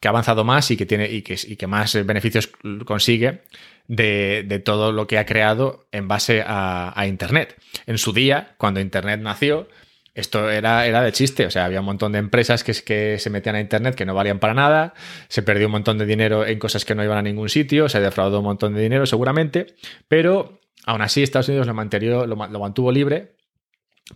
que 0.00 0.08
ha 0.08 0.10
avanzado 0.10 0.44
más 0.44 0.70
y 0.70 0.76
que 0.76 0.86
tiene 0.86 1.08
y 1.10 1.22
que, 1.22 1.66
más 1.66 1.94
beneficios 2.04 2.50
consigue 2.84 3.42
de, 3.86 4.62
todo 4.64 4.92
lo 4.92 5.06
que 5.06 5.18
ha 5.18 5.26
creado 5.26 5.86
en 5.92 6.08
base 6.08 6.42
a, 6.44 7.04
Internet. 7.06 7.56
En 7.86 7.98
su 7.98 8.12
día, 8.12 8.54
cuando 8.58 8.80
Internet 8.80 9.20
nació, 9.20 9.68
esto 10.14 10.50
era, 10.50 10.84
era 10.86 11.02
de 11.02 11.12
chiste, 11.12 11.46
o 11.46 11.50
sea, 11.50 11.64
había 11.64 11.78
un 11.78 11.86
montón 11.86 12.10
de 12.10 12.18
empresas 12.18 12.64
que, 12.64 12.72
que 12.72 13.20
se 13.20 13.30
metían 13.30 13.54
a 13.54 13.60
Internet 13.60 13.94
que 13.94 14.04
no 14.04 14.14
valían 14.14 14.40
para 14.40 14.54
nada, 14.54 14.94
se 15.28 15.42
perdió 15.42 15.66
un 15.66 15.72
montón 15.72 15.96
de 15.96 16.06
dinero 16.06 16.44
en 16.44 16.58
cosas 16.58 16.84
que 16.84 16.96
no 16.96 17.04
iban 17.04 17.18
a 17.18 17.22
ningún 17.22 17.48
sitio, 17.48 17.88
se 17.88 18.00
defraudó 18.00 18.38
un 18.38 18.46
montón 18.46 18.74
de 18.74 18.82
dinero 18.82 19.06
seguramente, 19.06 19.76
pero 20.08 20.58
aún 20.86 21.02
así 21.02 21.22
Estados 21.22 21.48
Unidos 21.48 21.68
lo, 21.68 21.74
mantuvo, 21.74 22.26
lo, 22.26 22.36
mantuvo 22.36 22.90
libre 22.90 23.37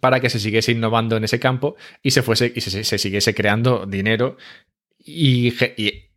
para 0.00 0.20
que 0.20 0.30
se 0.30 0.38
siguiese 0.38 0.72
innovando 0.72 1.16
en 1.16 1.24
ese 1.24 1.38
campo 1.38 1.76
y 2.02 2.12
se, 2.12 2.22
fuese, 2.22 2.52
y 2.54 2.60
se, 2.60 2.98
siguiese 2.98 3.34
creando 3.34 3.86
dinero 3.86 4.36
y, 4.98 5.52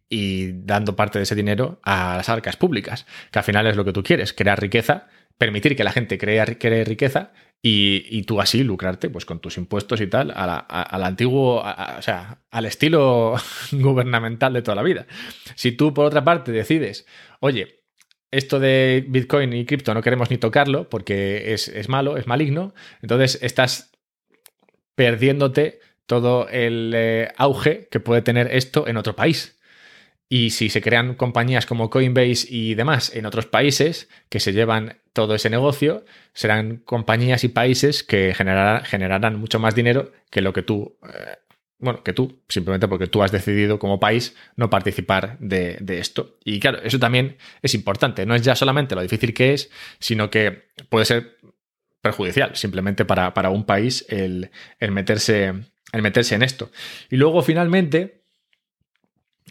y 0.09 0.51
dando 0.63 0.95
parte 0.95 1.19
de 1.19 1.23
ese 1.23 1.35
dinero 1.35 1.79
a 1.83 2.17
las 2.17 2.29
arcas 2.29 2.57
públicas, 2.57 3.05
que 3.31 3.39
al 3.39 3.45
final 3.45 3.67
es 3.67 3.75
lo 3.75 3.85
que 3.85 3.93
tú 3.93 4.03
quieres, 4.03 4.33
crear 4.33 4.59
riqueza 4.59 5.07
permitir 5.37 5.75
que 5.75 5.83
la 5.83 5.91
gente 5.91 6.17
cree, 6.17 6.45
riqueza 6.85 7.33
y, 7.61 8.21
tú 8.23 8.41
así 8.41 8.63
lucrarte 8.63 9.09
pues 9.09 9.25
con 9.25 9.39
tus 9.39 9.57
impuestos 9.57 9.99
y 10.01 10.07
tal 10.07 10.31
al 10.35 11.03
antiguo, 11.03 11.61
o 11.61 12.01
sea, 12.01 12.41
al 12.51 12.65
estilo 12.65 13.35
gubernamental 13.71 14.53
de 14.53 14.61
toda 14.61 14.75
la 14.75 14.83
vida. 14.83 15.07
Si 15.55 15.71
tú 15.71 15.93
por 15.93 16.05
otra 16.05 16.23
parte 16.23 16.51
decides, 16.51 17.05
oye, 17.39 17.84
esto 18.37 18.59
de 18.59 19.05
Bitcoin 19.07 19.53
y 19.53 19.65
cripto 19.65 19.93
no 19.93 20.01
queremos 20.01 20.29
ni 20.29 20.37
tocarlo 20.37 20.89
porque 20.89 21.53
es, 21.53 21.89
malo, 21.89 22.17
es 22.17 22.27
maligno, 22.27 22.73
entonces 23.01 23.39
estás 23.41 23.91
perdiéndote 24.95 25.79
todo 26.05 26.47
el 26.49 26.93
eh, 26.95 27.29
auge 27.37 27.87
que 27.89 27.99
puede 27.99 28.21
tener 28.21 28.53
esto 28.53 28.87
en 28.87 28.97
otro 28.97 29.15
país. 29.15 29.59
Y 30.27 30.49
si 30.49 30.69
se 30.69 30.81
crean 30.81 31.15
compañías 31.15 31.65
como 31.65 31.89
Coinbase 31.89 32.47
y 32.49 32.73
demás 32.73 33.15
en 33.15 33.25
otros 33.25 33.45
países 33.45 34.09
que 34.29 34.39
se 34.39 34.53
llevan 34.53 34.97
todo 35.13 35.35
ese 35.35 35.49
negocio, 35.49 36.03
serán 36.33 36.77
compañías 36.77 37.43
y 37.43 37.49
países 37.49 38.03
que 38.03 38.33
generarán, 38.33 39.39
mucho 39.39 39.59
más 39.59 39.75
dinero 39.75 40.11
que 40.31 40.41
lo 40.41 40.51
que 40.51 40.63
tú, 40.63 40.97
eh, 41.03 41.37
bueno, 41.79 42.03
que 42.03 42.13
tú, 42.13 42.41
simplemente 42.47 42.87
porque 42.87 43.07
tú 43.07 43.21
has 43.21 43.31
decidido 43.31 43.79
como 43.79 43.99
país 43.99 44.35
no 44.55 44.69
participar 44.69 45.37
de, 45.39 45.77
esto. 45.99 46.37
Y 46.43 46.59
claro, 46.59 46.79
eso 46.83 46.99
también 46.99 47.37
es 47.61 47.73
importante. 47.73 48.25
No 48.25 48.35
es 48.35 48.41
ya 48.41 48.55
solamente 48.55 48.95
lo 48.95 49.01
difícil 49.01 49.33
que 49.33 49.53
es, 49.53 49.69
sino 49.99 50.29
que 50.29 50.69
puede 50.89 51.05
ser 51.05 51.37
perjudicial 52.01 52.55
simplemente 52.55 53.03
para, 53.05 53.49
un 53.49 53.65
país 53.65 54.05
el, 54.09 54.51
el, 54.79 54.91
meterse, 54.91 55.53
el 55.91 56.01
meterse 56.01 56.35
en 56.35 56.43
esto. 56.43 56.71
Y 57.09 57.17
luego, 57.17 57.41
finalmente, 57.41 58.25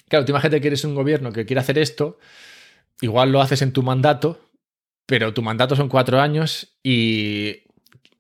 Claro, 0.09 0.25
tú 0.25 0.33
imagínate 0.33 0.61
que 0.61 0.69
eres 0.69 0.85
un 0.85 0.95
gobierno 0.95 1.33
que 1.33 1.47
quiere 1.47 1.61
hacer 1.61 1.79
esto, 1.79 2.19
igual 3.01 3.33
lo 3.33 3.41
haces 3.41 3.63
en 3.63 3.73
tu 3.73 3.83
mandato, 3.83 4.51
pero 5.07 5.33
tu 5.35 5.43
mandato 5.43 5.77
son 5.77 5.89
cuatro 5.89 6.21
años 6.21 6.77
y 6.83 7.64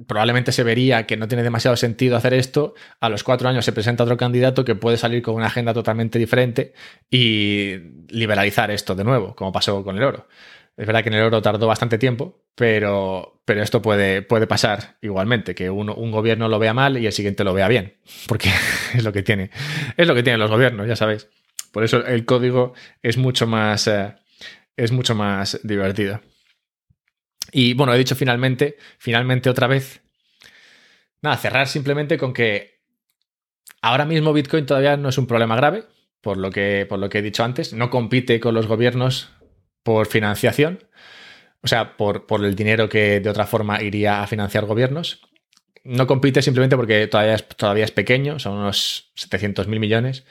probablemente 0.06 0.52
se 0.52 0.62
vería 0.62 1.06
que 1.06 1.16
no 1.16 1.28
tiene 1.28 1.42
demasiado 1.42 1.76
sentido 1.76 2.16
hacer 2.16 2.34
esto. 2.34 2.74
A 3.00 3.08
los 3.08 3.24
cuatro 3.24 3.48
años 3.48 3.64
se 3.64 3.72
presenta 3.72 4.04
otro 4.04 4.16
candidato 4.16 4.64
que 4.64 4.74
puede 4.74 4.96
salir 4.96 5.22
con 5.22 5.34
una 5.34 5.46
agenda 5.46 5.72
totalmente 5.74 6.18
diferente 6.18 6.74
y 7.10 7.76
liberalizar 8.08 8.70
esto 8.70 8.94
de 8.94 9.04
nuevo, 9.04 9.34
como 9.34 9.52
pasó 9.52 9.82
con 9.84 9.96
el 9.96 10.02
oro. 10.02 10.28
Es 10.76 10.86
verdad 10.86 11.02
que 11.02 11.08
en 11.08 11.14
el 11.14 11.22
oro 11.22 11.40
tardó 11.40 11.68
bastante 11.68 11.98
tiempo, 11.98 12.42
pero, 12.56 13.40
pero 13.44 13.62
esto 13.62 13.80
puede, 13.80 14.22
puede 14.22 14.48
pasar 14.48 14.96
igualmente, 15.02 15.54
que 15.54 15.70
uno, 15.70 15.94
un 15.94 16.10
gobierno 16.10 16.48
lo 16.48 16.58
vea 16.58 16.74
mal 16.74 16.98
y 16.98 17.06
el 17.06 17.12
siguiente 17.12 17.44
lo 17.44 17.54
vea 17.54 17.68
bien, 17.68 17.94
porque 18.26 18.50
es 18.94 19.04
lo 19.04 19.12
que 19.12 19.22
tiene, 19.22 19.50
es 19.96 20.08
lo 20.08 20.14
que 20.16 20.24
tienen 20.24 20.40
los 20.40 20.50
gobiernos, 20.50 20.88
ya 20.88 20.96
sabéis. 20.96 21.28
Por 21.70 21.84
eso 21.84 22.04
el 22.04 22.24
código 22.24 22.74
es 23.02 23.16
mucho 23.18 23.46
más, 23.46 23.86
eh, 23.86 24.14
es 24.76 24.90
mucho 24.90 25.14
más 25.14 25.60
divertido. 25.62 26.20
Y 27.56 27.72
bueno, 27.74 27.94
he 27.94 27.98
dicho 27.98 28.16
finalmente, 28.16 28.76
finalmente 28.98 29.48
otra 29.48 29.68
vez. 29.68 30.02
Nada, 31.22 31.36
cerrar 31.36 31.68
simplemente 31.68 32.18
con 32.18 32.32
que 32.32 32.80
ahora 33.80 34.04
mismo 34.06 34.32
Bitcoin 34.32 34.66
todavía 34.66 34.96
no 34.96 35.08
es 35.08 35.18
un 35.18 35.28
problema 35.28 35.54
grave, 35.54 35.84
por 36.20 36.36
lo 36.36 36.50
que, 36.50 36.84
por 36.88 36.98
lo 36.98 37.08
que 37.08 37.18
he 37.18 37.22
dicho 37.22 37.44
antes. 37.44 37.72
No 37.72 37.90
compite 37.90 38.40
con 38.40 38.54
los 38.54 38.66
gobiernos 38.66 39.30
por 39.84 40.08
financiación, 40.08 40.82
o 41.62 41.68
sea, 41.68 41.96
por, 41.96 42.26
por 42.26 42.44
el 42.44 42.56
dinero 42.56 42.88
que 42.88 43.20
de 43.20 43.30
otra 43.30 43.46
forma 43.46 43.80
iría 43.80 44.20
a 44.20 44.26
financiar 44.26 44.64
gobiernos. 44.64 45.20
No 45.84 46.08
compite 46.08 46.42
simplemente 46.42 46.74
porque 46.74 47.06
todavía 47.06 47.34
es, 47.34 47.46
todavía 47.46 47.84
es 47.84 47.92
pequeño, 47.92 48.40
son 48.40 48.54
unos 48.54 49.12
700 49.14 49.68
mil 49.68 49.78
millones. 49.78 50.24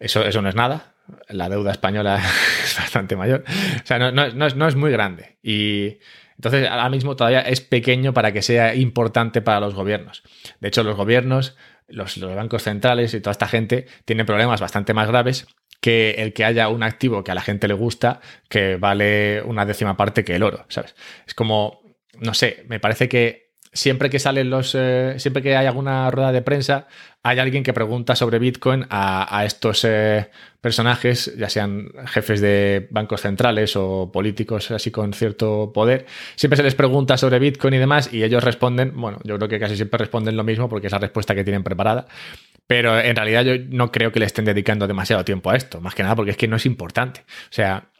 Eso, 0.00 0.24
eso 0.24 0.42
no 0.42 0.48
es 0.48 0.56
nada. 0.56 0.96
La 1.28 1.48
deuda 1.48 1.72
española 1.72 2.20
es 2.64 2.76
bastante 2.76 3.16
mayor. 3.16 3.44
O 3.82 3.86
sea, 3.86 3.98
no, 3.98 4.10
no, 4.10 4.66
es, 4.66 4.74
muy 4.76 4.90
grande. 4.90 5.38
Y 5.42 5.98
entonces 6.36 6.68
ahora 6.68 6.88
mismo 6.88 7.16
todavía 7.16 7.40
es 7.40 7.60
pequeño 7.60 8.12
para 8.12 8.32
que 8.32 8.42
sea 8.42 8.74
importante 8.74 9.42
para 9.42 9.60
los 9.60 9.74
gobiernos. 9.74 10.22
De 10.60 10.68
hecho, 10.68 10.82
los 10.82 10.96
gobiernos, 10.96 11.56
los, 11.88 12.16
los 12.16 12.34
bancos 12.34 12.62
centrales 12.62 13.14
y 13.14 13.20
toda 13.20 13.32
esta 13.32 13.48
gente 13.48 13.86
tienen 14.04 14.26
problemas 14.26 14.60
bastante 14.60 14.94
más 14.94 15.08
graves 15.08 15.46
que 15.80 16.16
el 16.18 16.32
que 16.32 16.44
haya 16.44 16.68
un 16.68 16.82
activo 16.82 17.22
que 17.22 17.30
a 17.30 17.34
la 17.34 17.40
gente 17.40 17.68
le 17.68 17.74
gusta 17.74 18.20
que 18.48 18.76
vale 18.76 19.42
una 19.42 19.64
décima 19.64 19.96
parte 19.96 20.24
que 20.24 20.34
el 20.34 20.42
oro, 20.42 20.66
¿sabes? 20.68 20.94
Es 21.26 21.34
como, 21.34 21.82
no 22.18 22.34
sé, 22.34 22.64
me 22.68 22.80
parece 22.80 23.08
que 23.08 23.47
siempre 23.78 24.10
que 24.10 24.18
salen 24.18 24.50
los. 24.50 24.74
Eh, 24.74 25.14
siempre 25.18 25.42
que 25.42 25.56
hay 25.56 25.66
alguna 25.66 26.10
rueda 26.10 26.32
de 26.32 26.42
prensa, 26.42 26.88
hay 27.22 27.38
alguien 27.38 27.62
que 27.62 27.72
pregunta 27.72 28.16
sobre 28.16 28.38
Bitcoin 28.40 28.86
a, 28.90 29.44
estos 29.44 29.84
eh, 29.84 30.30
personajes, 30.60 31.32
ya 31.36 31.48
sean 31.48 31.88
jefes 32.06 32.40
de 32.40 32.88
bancos 32.90 33.20
centrales 33.20 33.76
o 33.76 34.10
políticos 34.12 34.70
así 34.72 34.90
con 34.90 35.12
cierto 35.12 35.72
poder. 35.72 36.06
Siempre 36.34 36.56
se 36.56 36.64
les 36.64 36.74
pregunta 36.74 37.16
sobre 37.16 37.38
Bitcoin 37.38 37.74
y 37.74 37.78
demás, 37.78 38.12
y 38.12 38.24
ellos 38.24 38.42
responden. 38.42 38.92
Bueno, 38.96 39.20
yo 39.22 39.36
creo 39.36 39.48
que 39.48 39.60
casi 39.60 39.76
siempre 39.76 39.98
responden 39.98 40.36
lo 40.36 40.42
mismo 40.42 40.68
porque 40.68 40.88
es 40.88 40.92
la 40.92 40.98
respuesta 40.98 41.34
que 41.34 41.44
tienen 41.44 41.62
preparada. 41.62 42.06
Pero 42.66 42.98
en 42.98 43.14
realidad 43.14 43.44
yo 43.44 43.52
no 43.70 43.92
creo 43.92 44.10
que 44.12 44.18
le 44.18 44.26
estén 44.26 44.44
dedicando 44.44 44.86
demasiado 44.86 45.24
tiempo 45.24 45.50
a 45.50 45.56
esto, 45.56 45.80
más 45.80 45.94
que 45.94 46.02
nada 46.02 46.16
porque 46.16 46.32
es 46.32 46.36
que 46.36 46.48
no 46.48 46.56
es 46.56 46.66
importante. 46.66 47.20
O 47.44 47.52
sea, 47.52 47.90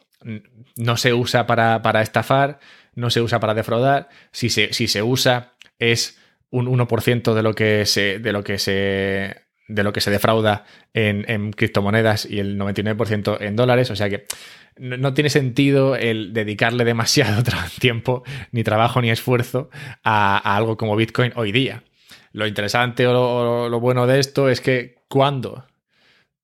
no 0.75 0.97
se 0.97 1.13
usa 1.13 1.47
para, 1.47 1.81
para 1.81 2.01
estafar, 2.01 2.59
no 2.95 3.09
se 3.09 3.21
usa 3.21 3.39
para 3.39 3.53
defraudar. 3.53 4.09
Si 4.31 4.49
se, 4.49 4.73
si 4.73 4.87
se 4.87 5.01
usa 5.01 5.53
es 5.79 6.19
un 6.51 6.67
1% 6.67 7.33
de 7.33 7.43
lo 7.43 7.53
que 7.53 7.85
se, 7.85 8.19
de 8.19 8.31
lo 8.31 8.43
que 8.43 8.57
se, 8.57 9.49
de 9.67 9.83
lo 9.83 9.93
que 9.93 10.01
se 10.01 10.11
defrauda 10.11 10.65
en, 10.93 11.51
criptomonedas 11.53 12.25
y 12.25 12.39
el 12.39 12.59
99% 12.59 13.37
en 13.39 13.55
dólares. 13.55 13.91
O 13.91 13.95
sea 13.95 14.09
que 14.09 14.25
no, 14.77 15.13
tiene 15.13 15.29
sentido 15.29 15.95
el 15.95 16.33
dedicarle 16.33 16.83
demasiado 16.85 17.43
tiempo, 17.79 18.23
ni 18.51 18.63
trabajo, 18.63 19.01
ni 19.01 19.09
esfuerzo 19.09 19.69
a, 20.03 20.37
algo 20.55 20.75
como 20.75 20.95
Bitcoin 20.95 21.31
hoy 21.35 21.51
día. 21.51 21.83
Lo 22.31 22.47
interesante 22.47 23.07
o 23.07 23.69
lo, 23.69 23.79
bueno 23.79 24.05
de 24.05 24.19
esto 24.19 24.49
es 24.49 24.61
que 24.61 25.03
cuando 25.07 25.65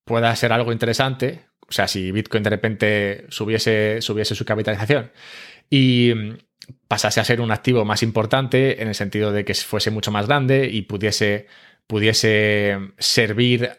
pueda 0.04 0.36
ser 0.36 0.52
algo 0.54 0.72
interesante, 0.72 1.46
o 1.68 1.72
sea, 1.72 1.88
si 1.88 2.12
Bitcoin 2.12 2.44
de 2.44 2.50
repente 2.50 3.26
subiese, 3.30 4.02
subiese 4.02 4.36
su 4.36 4.46
capitalización 4.46 5.12
y 5.70 6.12
pasase 6.88 7.20
a 7.20 7.26
ser 7.26 7.42
un 7.42 7.52
activo 7.52 7.86
más 7.86 8.04
importante 8.04 8.82
en 8.82 8.88
el 8.88 8.96
sentido 8.96 9.32
de 9.32 9.46
que 9.46 9.54
fuese 9.54 9.92
mucho 9.92 10.12
más 10.12 10.28
grande 10.28 10.70
y 10.72 10.84
pudiese, 10.84 11.48
pudiese 11.88 12.78
servir 12.98 13.72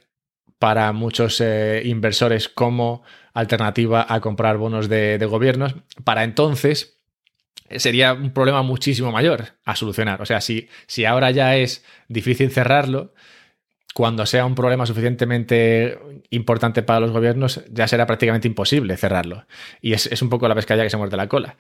para 0.59 0.93
muchos 0.93 1.41
eh, 1.41 1.83
inversores 1.85 2.49
como 2.49 3.03
alternativa 3.35 4.07
a 4.09 4.21
comprar 4.21 4.57
bonos 4.57 4.89
de, 4.89 5.19
gobiernos. 5.27 5.75
Para 6.05 6.25
entonces 6.25 6.99
sería 7.77 8.15
un 8.15 8.33
problema 8.33 8.63
muchísimo 8.63 9.13
mayor 9.13 9.57
a 9.65 9.77
solucionar. 9.77 10.23
O 10.23 10.27
sea, 10.27 10.41
si, 10.41 10.69
si 10.87 11.05
ahora 11.05 11.31
ya 11.31 11.57
es 11.57 11.85
difícil 12.09 12.51
cerrarlo, 12.51 13.13
cuando 13.97 14.27
sea 14.27 14.45
un 14.45 14.55
problema 14.55 14.85
suficientemente 14.85 15.99
importante 16.29 16.83
para 16.83 17.01
los 17.01 17.13
gobiernos, 17.13 17.65
ya 17.71 17.89
será 17.89 18.07
prácticamente 18.07 18.47
imposible 18.47 18.95
cerrarlo. 18.99 19.47
Y 19.81 19.95
es, 19.95 20.21
un 20.21 20.29
poco 20.29 20.47
la 20.49 20.55
pescadilla 20.55 20.85
que 20.85 20.91
se 20.91 20.99
muerde 20.99 21.17
la 21.17 21.31
cola. 21.31 21.57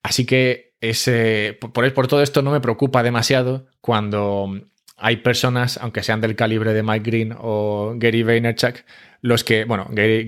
Así 0.00 0.24
que 0.24 0.74
ese, 0.80 1.58
por, 1.60 1.92
por 1.92 2.06
todo 2.06 2.22
esto 2.22 2.40
no 2.40 2.52
me 2.52 2.60
preocupa 2.60 3.02
demasiado 3.02 3.66
cuando, 3.80 4.60
hay 4.96 5.16
personas, 5.16 5.78
aunque 5.78 6.02
sean 6.02 6.20
del 6.20 6.36
calibre 6.36 6.72
de 6.72 6.82
Mike 6.82 7.10
Green 7.10 7.34
o 7.38 7.94
Gary 7.96 8.22
Vaynerchuk, 8.22 8.76
los 9.22 9.44
que, 9.44 9.64
bueno, 9.64 9.86
Gary, 9.90 10.26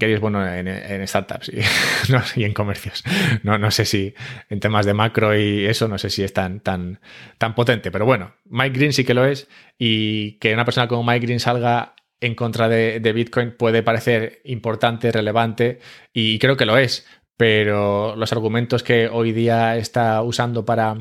es 0.00 0.20
bueno 0.20 0.44
en, 0.46 1.06
startups 1.06 1.52
y, 2.36 2.44
en 2.44 2.52
comercios. 2.52 3.04
No, 3.44 3.58
no 3.58 3.70
sé 3.70 3.84
si 3.84 4.12
en 4.50 4.58
temas 4.58 4.86
de 4.86 4.92
macro 4.92 5.38
y 5.38 5.64
eso, 5.66 5.86
no 5.86 5.98
sé 5.98 6.10
si 6.10 6.24
es 6.24 6.32
tan, 6.32 6.60
tan, 6.60 7.00
tan 7.38 7.54
potente, 7.54 7.92
pero 7.92 8.06
bueno, 8.06 8.34
Mike 8.46 8.76
Green 8.76 8.92
sí 8.92 9.04
que 9.04 9.14
lo 9.14 9.24
es 9.24 9.48
y 9.78 10.32
que 10.38 10.52
una 10.52 10.64
persona 10.64 10.88
como 10.88 11.04
Mike 11.04 11.26
Green 11.26 11.40
salga 11.40 11.94
en 12.20 12.34
contra 12.34 12.68
de, 12.68 13.12
Bitcoin 13.12 13.52
puede 13.52 13.82
parecer 13.82 14.40
importante, 14.44 15.12
relevante 15.12 15.78
y 16.12 16.38
creo 16.40 16.56
que 16.56 16.66
lo 16.66 16.76
es, 16.76 17.06
pero 17.36 18.16
los 18.16 18.32
argumentos 18.32 18.82
que 18.82 19.08
hoy 19.08 19.32
día 19.32 19.76
está 19.76 20.22
usando 20.22 20.64
para 20.64 20.96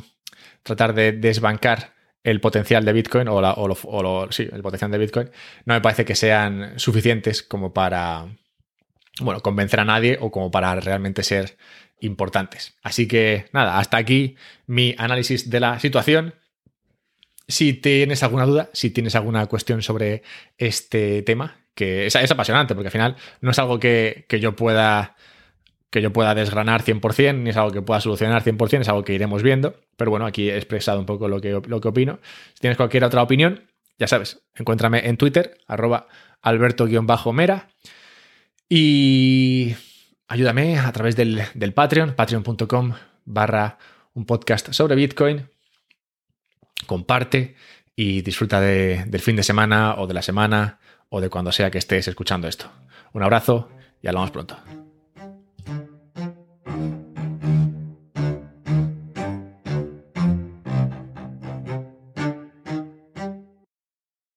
tratar 0.62 0.93
de 0.93 1.14
desbancar 1.14 1.93
el 2.24 2.39
potencial 2.39 2.86
de 2.86 2.93
Bitcoin 2.93 3.28
o, 3.28 3.41
la, 3.41 3.55
sí, 4.32 4.49
el 4.51 4.61
potencial 4.61 4.91
de 4.91 4.97
Bitcoin 4.97 5.30
no 5.65 5.74
me 5.74 5.82
parece 5.82 6.05
que 6.05 6.15
sean 6.15 6.80
suficientes 6.80 7.43
como 7.43 7.74
para 7.74 8.28
bueno, 9.19 9.41
convencer 9.41 9.80
a 9.80 9.86
nadie 9.86 10.17
o 10.19 10.32
como 10.32 10.49
para 10.49 10.76
realmente 10.76 11.24
ser 11.24 11.57
importantes. 11.99 12.76
Así 12.82 13.07
que 13.07 13.45
nada, 13.51 13.80
hasta 13.80 13.97
aquí 13.97 14.36
mi 14.65 14.95
análisis 14.97 15.49
de 15.49 15.59
la 15.59 15.80
situación. 15.80 16.36
Si 17.47 17.74
tienes 17.74 18.24
alguna 18.24 18.45
duda, 18.45 18.69
si 18.74 18.89
tienes 18.89 19.15
alguna 19.15 19.45
cuestión 19.47 19.82
sobre 19.82 20.24
este 20.57 21.24
tema, 21.24 21.57
que 21.76 22.05
es, 22.05 22.15
apasionante, 22.15 22.74
porque 22.74 22.88
al 22.88 22.93
final 22.93 23.15
no 23.41 23.51
es 23.51 23.59
algo 23.59 23.80
que, 23.80 24.26
que 24.30 24.39
yo 24.39 24.55
pueda 24.55 25.15
que 25.94 26.02
yo 26.02 26.12
pueda 26.12 26.34
desgranar 26.34 26.84
100%, 26.84 27.44
ni 27.44 27.52
es 27.52 27.56
algo 27.58 27.72
que 27.72 27.84
pueda 27.84 28.02
solucionar 28.02 28.44
100%, 28.44 28.82
es 28.82 28.89
algo 28.89 29.04
que 29.04 29.14
iremos 29.14 29.44
viendo. 29.44 29.76
Pero 29.96 30.10
bueno, 30.10 30.26
aquí 30.26 30.50
he 30.50 30.56
expresado 30.56 31.00
un 31.00 31.06
poco 31.06 31.28
lo 31.28 31.39
que, 31.39 31.62
lo 31.68 31.80
que 31.80 31.88
opino. 31.88 32.18
Si 32.56 32.62
tienes 32.62 32.78
cualquier 32.78 33.04
otra 33.04 33.22
opinión, 33.22 33.62
ya 34.00 34.08
sabes, 34.08 34.41
encuéntrame 34.56 35.08
en 35.08 35.18
Twitter, 35.18 35.60
arroba 35.68 36.08
alberto-mera. 36.41 37.70
Y 38.68 39.76
ayúdame 40.28 40.80
a 40.80 40.91
través 40.91 41.16
del, 41.16 41.44
Patreon, 41.76 42.16
patreon.com 42.16 42.94
barra 43.26 43.78
un 44.16 44.26
podcast 44.26 44.74
sobre 44.74 44.96
Bitcoin. 44.96 45.48
Comparte 46.88 47.56
y 47.96 48.24
disfruta 48.24 48.60
del 48.60 49.20
fin 49.20 49.36
de 49.36 49.44
semana 49.44 49.94
o 50.00 50.08
de 50.08 50.16
la 50.16 50.24
semana 50.24 50.80
o 51.10 51.22
de 51.22 51.30
cuando 51.30 51.52
sea 51.52 51.70
que 51.70 51.78
estés 51.78 52.08
escuchando 52.08 52.48
esto. 52.48 52.72
Un 53.14 53.22
abrazo 53.22 53.70
y 54.02 54.08
hablamos 54.08 54.32
pronto. 54.32 54.58